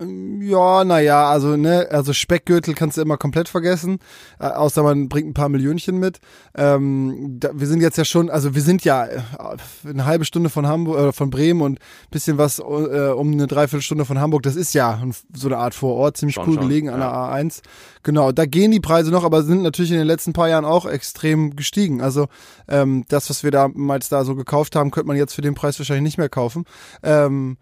[0.01, 3.99] Ja, naja, also ne, also Speckgürtel kannst du immer komplett vergessen,
[4.39, 6.21] äh, außer man bringt ein paar Millionchen mit.
[6.55, 9.19] Ähm, da, wir sind jetzt ja schon, also wir sind ja äh,
[9.85, 11.79] eine halbe Stunde von Hamburg, äh, von Bremen und
[12.11, 14.43] bisschen was äh, um eine Dreiviertelstunde von Hamburg.
[14.43, 17.33] Das ist ja so eine Art Vorort, ziemlich Schon, cool schon, gelegen an der ja.
[17.33, 17.61] A1.
[18.03, 20.85] Genau, da gehen die Preise noch, aber sind natürlich in den letzten paar Jahren auch
[20.85, 21.99] extrem gestiegen.
[21.99, 22.27] Also
[22.69, 25.77] ähm, das, was wir damals da so gekauft haben, könnte man jetzt für den Preis
[25.77, 26.63] wahrscheinlich nicht mehr kaufen.
[27.03, 27.57] Ähm,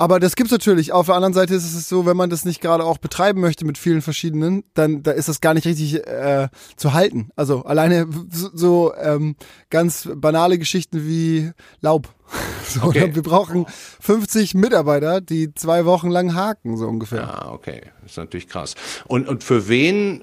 [0.00, 0.92] aber das gibt's natürlich.
[0.92, 3.66] Auf der anderen Seite ist es so, wenn man das nicht gerade auch betreiben möchte
[3.66, 7.28] mit vielen verschiedenen, dann da ist das gar nicht richtig äh, zu halten.
[7.36, 9.36] Also alleine so, so ähm,
[9.68, 11.50] ganz banale Geschichten wie
[11.82, 12.08] Laub.
[12.66, 13.12] So, Okay.
[13.12, 13.66] Wir brauchen
[13.98, 17.22] 50 Mitarbeiter, die zwei Wochen lang haken, so ungefähr.
[17.22, 17.80] Ja, okay.
[18.02, 18.76] Das ist natürlich krass.
[19.08, 20.22] Und, und für wen,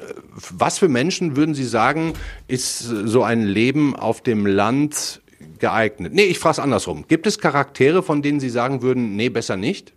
[0.49, 2.13] was für Menschen würden Sie sagen,
[2.47, 5.21] ist so ein Leben auf dem Land
[5.59, 6.13] geeignet?
[6.13, 7.05] Nee, ich frage es andersrum.
[7.07, 9.93] Gibt es Charaktere, von denen Sie sagen würden, nee, besser nicht?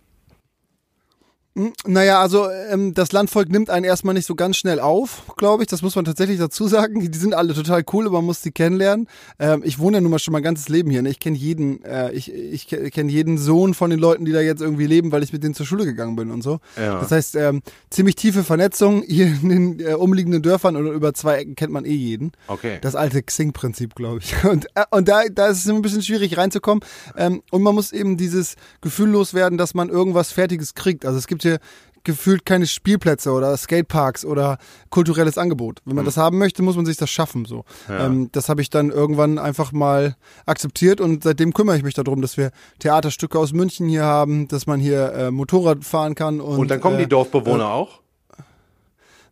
[1.85, 5.67] Naja, also ähm, das Landvolk nimmt einen erstmal nicht so ganz schnell auf, glaube ich.
[5.67, 7.11] Das muss man tatsächlich dazu sagen.
[7.11, 9.07] Die sind alle total cool, aber man muss die kennenlernen.
[9.37, 11.01] Ähm, ich wohne ja nun mal schon mein ganzes Leben hier.
[11.01, 11.09] Ne?
[11.09, 14.61] Ich kenne jeden, äh, ich, ich kenne jeden Sohn von den Leuten, die da jetzt
[14.61, 16.59] irgendwie leben, weil ich mit denen zur Schule gegangen bin und so.
[16.77, 17.01] Ja.
[17.01, 21.39] Das heißt, ähm, ziemlich tiefe Vernetzung hier in den äh, umliegenden Dörfern oder über zwei
[21.39, 22.31] Ecken kennt man eh jeden.
[22.47, 22.77] Okay.
[22.81, 24.41] Das alte Xing-Prinzip, glaube ich.
[24.51, 26.83] Und, äh, und da, da ist es ein bisschen schwierig reinzukommen.
[27.17, 31.05] Ähm, und man muss eben dieses Gefühl loswerden, dass man irgendwas Fertiges kriegt.
[31.05, 31.59] Also es gibt hier
[32.03, 34.57] gefühlt keine Spielplätze oder Skateparks oder
[34.89, 35.81] kulturelles Angebot.
[35.85, 37.45] Wenn man das haben möchte, muss man sich das schaffen.
[37.45, 41.93] So, ähm, das habe ich dann irgendwann einfach mal akzeptiert und seitdem kümmere ich mich
[41.93, 46.41] darum, dass wir Theaterstücke aus München hier haben, dass man hier äh, Motorrad fahren kann
[46.41, 48.01] und, Und, dann kommen äh, die Dorfbewohner auch?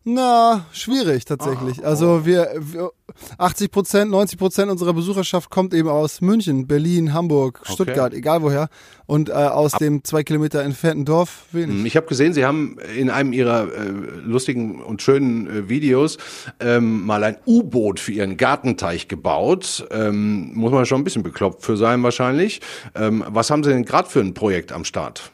[0.04, 1.84] Na, schwierig tatsächlich.
[1.84, 2.90] Also wir, wir
[3.36, 8.70] 80 Prozent, 90 Prozent unserer Besucherschaft kommt eben aus München, Berlin, Hamburg, Stuttgart, egal woher.
[9.04, 11.84] Und äh, aus dem zwei Kilometer entfernten Dorf wenig.
[11.84, 13.90] Ich habe gesehen, Sie haben in einem Ihrer äh,
[14.22, 16.16] lustigen und schönen äh, Videos
[16.60, 19.86] ähm, mal ein U-Boot für Ihren Gartenteich gebaut.
[19.90, 22.62] Ähm, muss man schon ein bisschen bekloppt für sein wahrscheinlich.
[22.94, 25.30] Ähm, was haben Sie denn gerade für ein Projekt am Start?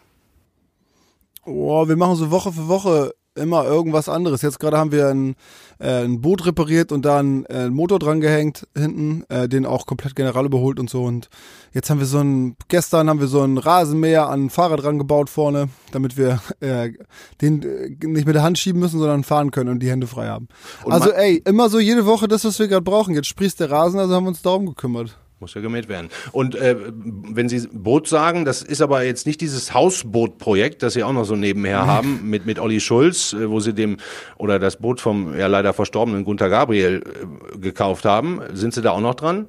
[1.45, 4.43] Oh, wir machen so Woche für Woche immer irgendwas anderes.
[4.43, 5.37] Jetzt gerade haben wir ein,
[5.79, 9.87] äh, ein Boot repariert und da einen, äh, Motor dran gehängt hinten, äh, den auch
[9.87, 11.05] komplett general überholt und so.
[11.05, 11.29] Und
[11.73, 14.99] jetzt haben wir so ein, gestern haben wir so ein Rasenmäher an ein Fahrrad dran
[14.99, 16.93] gebaut vorne, damit wir äh,
[17.41, 20.29] den äh, nicht mit der Hand schieben müssen, sondern fahren können und die Hände frei
[20.29, 20.49] haben.
[20.85, 23.15] Und also ey, immer so jede Woche das, was wir gerade brauchen.
[23.15, 25.19] Jetzt sprießt der Rasen, also haben wir uns darum gekümmert.
[25.39, 26.09] Muss ja gemäht werden.
[26.33, 31.05] Und äh, wenn Sie Boot sagen, das ist aber jetzt nicht dieses Hausbootprojekt, das Sie
[31.05, 33.99] auch noch so nebenher haben mit mit Olli Schulz, äh, wo Sie dem
[34.39, 38.41] oder das Boot vom ja leider verstorbenen Gunter Gabriel äh, gekauft haben.
[38.55, 39.47] Sind Sie da auch noch dran?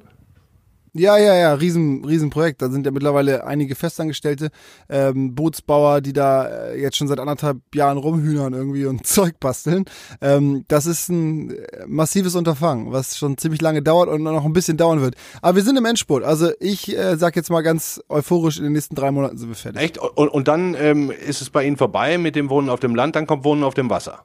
[0.98, 2.60] Ja, ja, ja, riesen, riesen Projekt.
[2.60, 4.50] Da sind ja mittlerweile einige Festangestellte,
[4.88, 9.84] ähm, Bootsbauer, die da äh, jetzt schon seit anderthalb Jahren rumhühnern irgendwie und Zeug basteln.
[10.20, 14.52] Ähm, das ist ein äh, massives Unterfangen, was schon ziemlich lange dauert und noch ein
[14.52, 15.14] bisschen dauern wird.
[15.40, 16.24] Aber wir sind im Endspurt.
[16.24, 19.56] Also ich äh, sag jetzt mal ganz euphorisch, in den nächsten drei Monaten sind wir
[19.56, 19.80] fertig.
[19.80, 19.98] Echt?
[19.98, 23.16] Und, und dann ähm, ist es bei Ihnen vorbei mit dem Wohnen auf dem Land,
[23.16, 24.24] dann kommt Wohnen auf dem Wasser.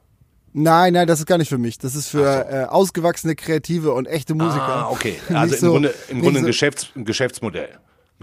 [0.56, 1.78] Nein, nein, das ist gar nicht für mich.
[1.78, 2.56] Das ist für so.
[2.56, 4.62] äh, ausgewachsene Kreative und echte Musiker.
[4.62, 5.16] Ah, okay.
[5.30, 7.70] Also im so, Grunde, im Grunde ein, Geschäfts-, ein Geschäftsmodell.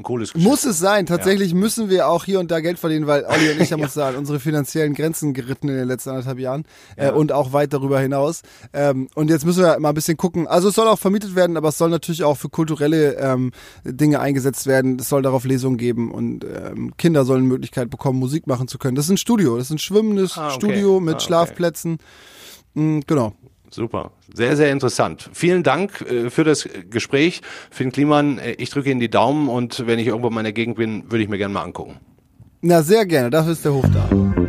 [0.01, 0.49] Ein cooles Geschäft.
[0.49, 1.05] Muss es sein.
[1.05, 1.57] Tatsächlich ja.
[1.57, 3.85] müssen wir auch hier und da Geld verdienen, weil Olli und ich haben ja.
[3.85, 7.13] uns da an unsere finanziellen Grenzen geritten in den letzten anderthalb Jahren äh, ja.
[7.13, 8.41] und auch weit darüber hinaus.
[8.73, 10.47] Ähm, und jetzt müssen wir mal ein bisschen gucken.
[10.47, 13.51] Also es soll auch vermietet werden, aber es soll natürlich auch für kulturelle ähm,
[13.83, 14.97] Dinge eingesetzt werden.
[14.99, 18.79] Es soll darauf Lesungen geben und ähm, Kinder sollen die Möglichkeit bekommen, Musik machen zu
[18.79, 18.95] können.
[18.95, 19.57] Das ist ein Studio.
[19.57, 20.55] Das ist ein schwimmendes ah, okay.
[20.55, 21.25] Studio mit ah, okay.
[21.25, 21.97] Schlafplätzen.
[22.73, 23.33] Mhm, genau.
[23.71, 24.11] Super.
[24.33, 25.29] Sehr, sehr interessant.
[25.33, 27.41] Vielen Dank äh, für das Gespräch.
[27.69, 30.75] Finn Kliman, äh, ich drücke Ihnen die Daumen und wenn ich irgendwo in meiner Gegend
[30.75, 31.99] bin, würde ich mir gerne mal angucken.
[32.61, 33.29] Na, sehr gerne.
[33.29, 34.40] Dafür ist der Hof da.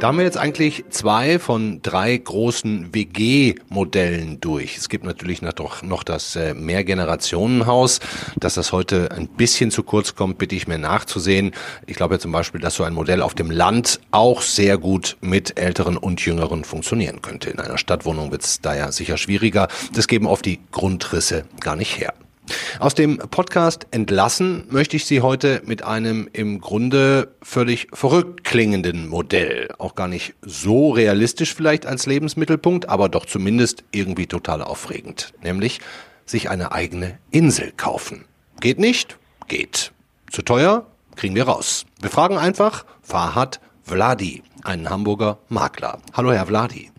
[0.00, 4.78] Da haben wir jetzt eigentlich zwei von drei großen WG-Modellen durch.
[4.78, 8.00] Es gibt natürlich noch, noch das äh, Mehrgenerationenhaus.
[8.38, 11.52] Dass das heute ein bisschen zu kurz kommt, bitte ich mir nachzusehen.
[11.86, 15.18] Ich glaube ja zum Beispiel, dass so ein Modell auf dem Land auch sehr gut
[15.20, 17.50] mit Älteren und Jüngeren funktionieren könnte.
[17.50, 19.68] In einer Stadtwohnung wird es da ja sicher schwieriger.
[19.92, 22.14] Das geben oft die Grundrisse gar nicht her.
[22.78, 29.08] Aus dem Podcast entlassen möchte ich Sie heute mit einem im Grunde völlig verrückt klingenden
[29.08, 29.68] Modell.
[29.78, 35.32] Auch gar nicht so realistisch vielleicht als Lebensmittelpunkt, aber doch zumindest irgendwie total aufregend.
[35.42, 35.80] Nämlich
[36.26, 38.24] sich eine eigene Insel kaufen.
[38.60, 39.18] Geht nicht?
[39.48, 39.92] Geht.
[40.30, 40.86] Zu teuer?
[41.16, 41.86] Kriegen wir raus.
[42.00, 45.98] Wir fragen einfach Fahad Vladi, einen Hamburger Makler.
[46.12, 46.90] Hallo Herr Vladi.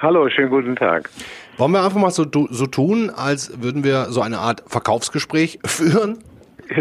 [0.00, 1.10] Hallo, schönen guten Tag.
[1.56, 6.18] Wollen wir einfach mal so, so tun, als würden wir so eine Art Verkaufsgespräch führen?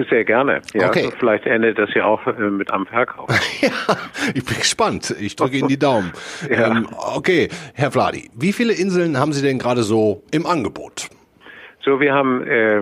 [0.10, 0.62] Sehr gerne.
[0.76, 1.06] Ja, okay.
[1.06, 3.28] Also vielleicht endet das ja auch äh, mit einem Verkauf.
[3.62, 3.72] ja,
[4.36, 5.16] ich bin gespannt.
[5.20, 6.14] Ich drücke Ihnen die Daumen.
[6.50, 6.68] ja.
[6.68, 11.10] ähm, okay, Herr Vladi, wie viele Inseln haben Sie denn gerade so im Angebot?
[11.84, 12.78] So, wir haben äh,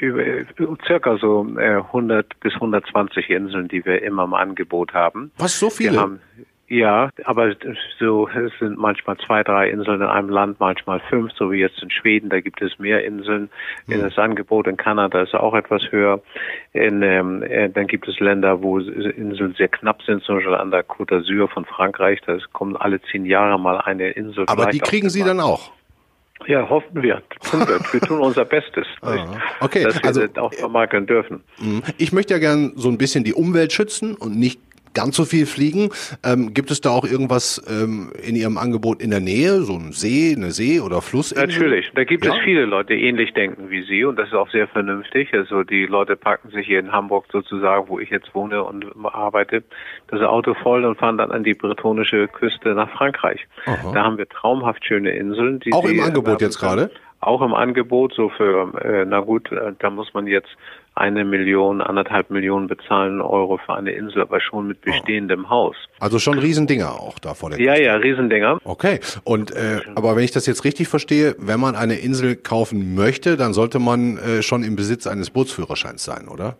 [0.00, 0.22] über,
[0.86, 5.32] circa so äh, 100 bis 120 Inseln, die wir immer im Angebot haben.
[5.38, 5.92] Was, so viele?
[5.92, 6.20] Wir haben,
[6.70, 7.56] ja, aber
[7.98, 11.82] so es sind manchmal zwei, drei Inseln in einem Land, manchmal fünf, so wie jetzt
[11.82, 12.30] in Schweden.
[12.30, 13.50] Da gibt es mehr Inseln.
[13.88, 14.02] Mhm.
[14.02, 16.22] Das Angebot in Kanada ist auch etwas höher.
[16.72, 20.70] In, ähm, äh, dann gibt es Länder, wo Inseln sehr knapp sind, zum Beispiel an
[20.70, 22.20] der Côte d'Azur von Frankreich.
[22.24, 24.44] Da kommt alle zehn Jahre mal eine Insel.
[24.46, 25.72] Aber die kriegen Sie dann auch?
[26.46, 27.20] Ja, hoffen wir.
[27.50, 27.80] Tun wir.
[27.92, 29.16] wir tun unser Bestes, ah,
[29.60, 29.82] okay.
[29.82, 31.42] dass wir also, auch vermarkten dürfen.
[31.58, 31.82] Mhm.
[31.98, 34.60] Ich möchte ja gern so ein bisschen die Umwelt schützen und nicht
[34.94, 35.90] ganz so viel fliegen.
[36.24, 39.92] Ähm, gibt es da auch irgendwas ähm, in Ihrem Angebot in der Nähe, so ein
[39.92, 41.46] See, eine See- oder Flussinsel?
[41.46, 42.34] Natürlich, da gibt ja?
[42.34, 45.32] es viele Leute, die ähnlich denken wie Sie und das ist auch sehr vernünftig.
[45.32, 49.62] Also die Leute packen sich hier in Hamburg sozusagen, wo ich jetzt wohne und arbeite,
[50.08, 53.46] das Auto voll und fahren dann an die bretonische Küste nach Frankreich.
[53.66, 53.92] Aha.
[53.92, 55.60] Da haben wir traumhaft schöne Inseln.
[55.72, 56.90] auch im Angebot jetzt gerade?
[57.20, 60.48] Auch im Angebot, so für, äh, na gut, äh, da muss man jetzt
[60.94, 65.50] eine Million, anderthalb Millionen bezahlen Euro für eine Insel, aber schon mit bestehendem oh.
[65.50, 65.76] Haus.
[65.98, 67.84] Also schon Riesendinger auch da vor der Ja, Küste.
[67.86, 68.58] ja, Riesendinger.
[68.64, 69.00] Okay.
[69.24, 73.36] Und äh, aber wenn ich das jetzt richtig verstehe, wenn man eine Insel kaufen möchte,
[73.36, 76.56] dann sollte man äh, schon im Besitz eines Bootsführerscheins sein, oder?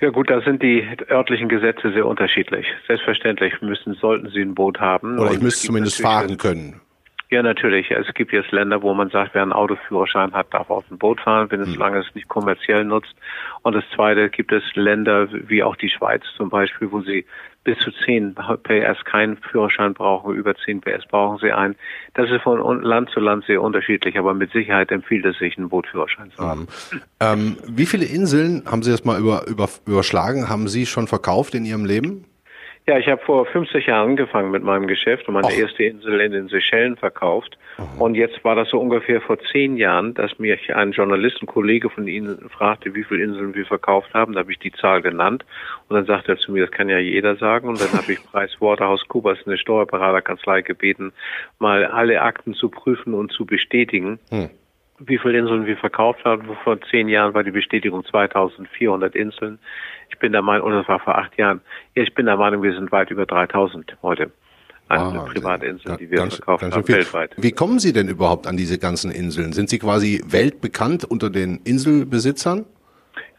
[0.00, 2.66] Ja gut, da sind die örtlichen Gesetze sehr unterschiedlich.
[2.86, 5.18] Selbstverständlich müssen, sollten Sie ein Boot haben.
[5.18, 6.80] Oder ich müsste zumindest fahren können.
[7.30, 7.90] Ja, natürlich.
[7.90, 11.20] Es gibt jetzt Länder, wo man sagt, wer einen Autoführerschein hat, darf auf dem Boot
[11.20, 11.74] fahren, wenn es mhm.
[11.74, 13.14] solange es nicht kommerziell nutzt.
[13.62, 17.24] Und das Zweite gibt es Länder wie auch die Schweiz zum Beispiel, wo sie
[17.64, 21.76] bis zu 10 PS keinen Führerschein brauchen, über 10 PS brauchen sie einen.
[22.12, 25.70] Das ist von Land zu Land sehr unterschiedlich, aber mit Sicherheit empfiehlt es sich, einen
[25.70, 26.68] Bootführerschein zu haben.
[26.92, 27.00] Mhm.
[27.20, 31.54] Ähm, wie viele Inseln, haben Sie das mal über, über, überschlagen, haben Sie schon verkauft
[31.54, 32.26] in Ihrem Leben?
[32.86, 35.58] Ja, ich habe vor 50 Jahren angefangen mit meinem Geschäft und meine Och.
[35.58, 37.56] erste Insel in den Seychellen verkauft.
[37.78, 38.02] Mhm.
[38.02, 41.88] Und jetzt war das so ungefähr vor zehn Jahren, dass mich ein Journalist, ein Kollege
[41.88, 44.34] von Ihnen fragte, wie viele Inseln wir verkauft haben.
[44.34, 45.46] Da habe ich die Zahl genannt.
[45.88, 47.68] Und dann sagte er zu mir, das kann ja jeder sagen.
[47.68, 51.14] Und dann habe ich PricewaterhouseCoopers, eine Steuerberaterkanzlei, gebeten,
[51.58, 54.18] mal alle Akten zu prüfen und zu bestätigen.
[54.30, 54.50] Mhm
[54.98, 56.56] wie viele Inseln wir verkauft haben.
[56.62, 59.58] Vor zehn Jahren war die Bestätigung 2400 Inseln.
[60.10, 61.60] Ich bin der Meinung, oder das war vor acht Jahren.
[61.94, 64.30] Ja, ich bin der Meinung, wir sind weit über 3000 heute
[64.88, 67.32] an ah, Privatinseln, die wir ganz, verkauft ganz haben, weltweit.
[67.36, 69.52] Wie kommen Sie denn überhaupt an diese ganzen Inseln?
[69.52, 72.66] Sind Sie quasi weltbekannt unter den Inselbesitzern?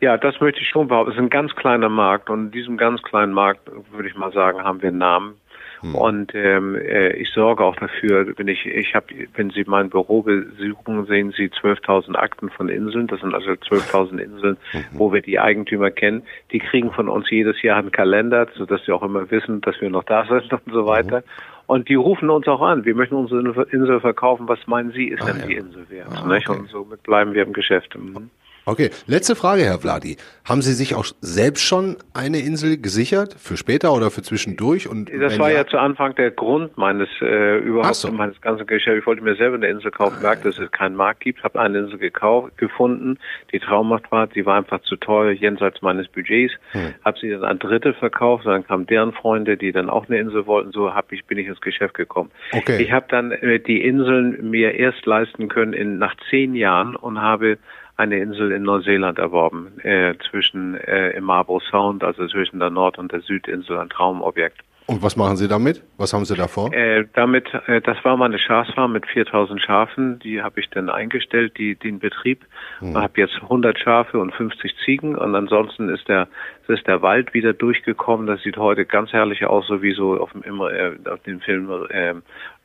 [0.01, 1.11] Ja, das möchte ich schon behaupten.
[1.11, 4.31] Es ist ein ganz kleiner Markt und in diesem ganz kleinen Markt, würde ich mal
[4.33, 5.35] sagen, haben wir einen Namen.
[5.81, 5.95] Hm.
[5.95, 10.21] Und ähm, äh, ich sorge auch dafür, wenn ich, ich habe, wenn Sie mein Büro
[10.21, 13.07] besuchen, sehen Sie 12.000 Akten von Inseln.
[13.07, 14.83] Das sind also 12.000 Inseln, mhm.
[14.93, 16.23] wo wir die Eigentümer kennen.
[16.51, 19.89] Die kriegen von uns jedes Jahr einen Kalender, sodass sie auch immer wissen, dass wir
[19.89, 21.19] noch da sind und so weiter.
[21.19, 21.23] Mhm.
[21.67, 22.85] Und die rufen uns auch an.
[22.85, 24.47] Wir möchten unsere Insel verkaufen.
[24.47, 25.45] Was meinen Sie, ist ah, denn ja.
[25.47, 26.09] die Insel wert?
[26.11, 26.59] Ah, okay.
[26.59, 27.97] Und somit bleiben wir im Geschäft.
[27.97, 28.29] Mhm.
[28.67, 30.17] Okay, letzte Frage, Herr Vladi.
[30.43, 34.87] Haben Sie sich auch selbst schon eine Insel gesichert für später oder für zwischendurch?
[34.87, 38.11] Und das war ja, ja, zu Anfang der Grund meines äh, überhaupt so.
[38.11, 38.99] meines ganzen Geschäfts.
[38.99, 41.77] Ich wollte mir selber eine Insel kaufen, merkte, dass es keinen Markt gibt, habe eine
[41.77, 43.19] Insel gekauft, gefunden,
[43.51, 44.27] die traumhaft war.
[44.33, 46.53] Sie war einfach zu teuer jenseits meines Budgets.
[46.71, 46.95] Hm.
[47.03, 48.47] Habe sie dann an Dritte verkauft.
[48.47, 50.71] Dann kamen deren Freunde, die dann auch eine Insel wollten.
[50.71, 52.31] So hab ich bin ich ins Geschäft gekommen.
[52.51, 52.81] Okay.
[52.81, 57.21] Ich habe dann äh, die Inseln mir erst leisten können in nach zehn Jahren und
[57.21, 57.59] habe
[57.97, 62.97] eine Insel in Neuseeland erworben, äh, zwischen äh, im Marble Sound, also zwischen der Nord-
[62.97, 64.61] und der Südinsel, ein Traumobjekt.
[64.87, 65.83] Und was machen Sie damit?
[65.97, 66.71] Was haben Sie da vor?
[66.71, 70.19] Äh, damit, äh, das war meine Schafsfarm mit 4000 Schafen.
[70.19, 72.45] Die habe ich dann eingestellt, die, den Betrieb.
[72.79, 72.89] Hm.
[72.89, 75.15] Ich habe jetzt 100 Schafe und 50 Ziegen.
[75.15, 76.27] Und ansonsten ist der,
[76.67, 78.27] ist der Wald wieder durchgekommen.
[78.27, 81.39] Das sieht heute ganz herrlich aus, so wie so auf dem, immer, äh, auf dem
[81.39, 82.13] Film äh,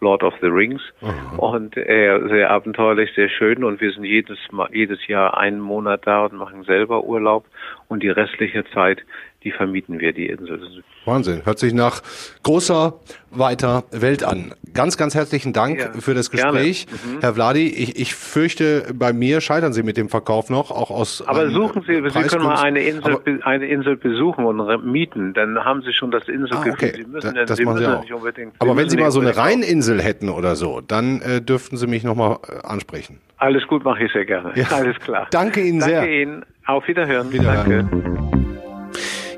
[0.01, 0.83] Lord of the Rings.
[1.01, 1.39] Mhm.
[1.39, 3.65] Und äh, sehr abenteuerlich, sehr schön.
[3.65, 7.47] Und wir sind jedes, Mal, jedes Jahr einen Monat da und machen selber Urlaub.
[7.89, 9.03] Und die restliche Zeit
[9.43, 10.83] die vermieten wir die Insel.
[11.05, 11.45] Wahnsinn.
[11.45, 12.03] Hört sich nach
[12.43, 12.95] großer,
[13.31, 14.55] weiter Welt an.
[14.75, 16.87] Ganz, ganz herzlichen Dank ja, für das Gespräch.
[16.91, 17.21] Mhm.
[17.21, 21.27] Herr Vladi, ich, ich fürchte, bei mir scheitern Sie mit dem Verkauf noch, auch aus.
[21.27, 25.83] Aber suchen Sie, Sie können mal eine Insel, eine Insel besuchen und mieten, dann haben
[25.83, 26.73] Sie schon das Inselgefühl.
[26.73, 26.93] Ah, okay.
[26.97, 28.01] Sie müssen, da, das Sie müssen Sie auch.
[28.03, 28.55] nicht unbedingt.
[28.59, 32.05] Aber wenn Sie mal so eine Rheininsel hätten oder so, dann äh, dürften Sie mich
[32.05, 33.21] nochmal äh, ansprechen.
[33.39, 34.53] Alles gut, mache ich sehr gerne.
[34.55, 34.67] Ja.
[34.71, 35.29] Alles klar.
[35.31, 36.01] Danke Ihnen Danke sehr.
[36.03, 36.45] Danke Ihnen.
[36.67, 37.33] Auf Wiederhören.
[37.33, 37.89] Wiederhören.
[37.91, 38.50] Danke.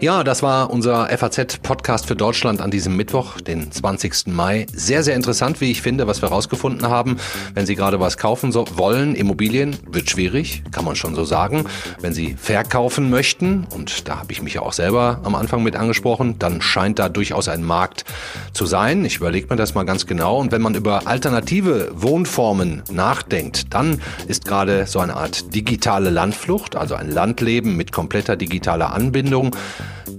[0.03, 4.27] Ja, das war unser FAZ-Podcast für Deutschland an diesem Mittwoch, den 20.
[4.27, 4.67] Mai.
[4.75, 7.19] Sehr, sehr interessant, wie ich finde, was wir rausgefunden haben.
[7.55, 11.67] Wenn Sie gerade was kaufen so, wollen, Immobilien, wird schwierig, kann man schon so sagen.
[12.01, 15.77] Wenn Sie verkaufen möchten, und da habe ich mich ja auch selber am Anfang mit
[15.77, 18.05] angesprochen, dann scheint da durchaus ein Markt
[18.53, 19.05] zu sein.
[19.05, 20.41] Ich überlege mir das mal ganz genau.
[20.41, 26.75] Und wenn man über alternative Wohnformen nachdenkt, dann ist gerade so eine Art digitale Landflucht,
[26.75, 29.55] also ein Landleben mit kompletter digitaler Anbindung,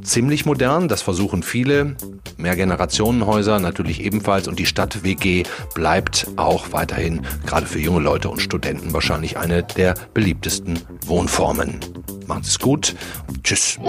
[0.02, 0.88] ziemlich modern.
[0.88, 1.96] Das versuchen viele.
[2.38, 4.48] Mehrgenerationenhäuser natürlich ebenfalls.
[4.48, 5.44] Und die Stadt WG
[5.74, 11.80] bleibt auch weiterhin, gerade für junge Leute und Studenten, wahrscheinlich eine der beliebtesten Wohnformen.
[12.28, 12.96] Macht's gut.
[13.44, 13.80] Tschüss.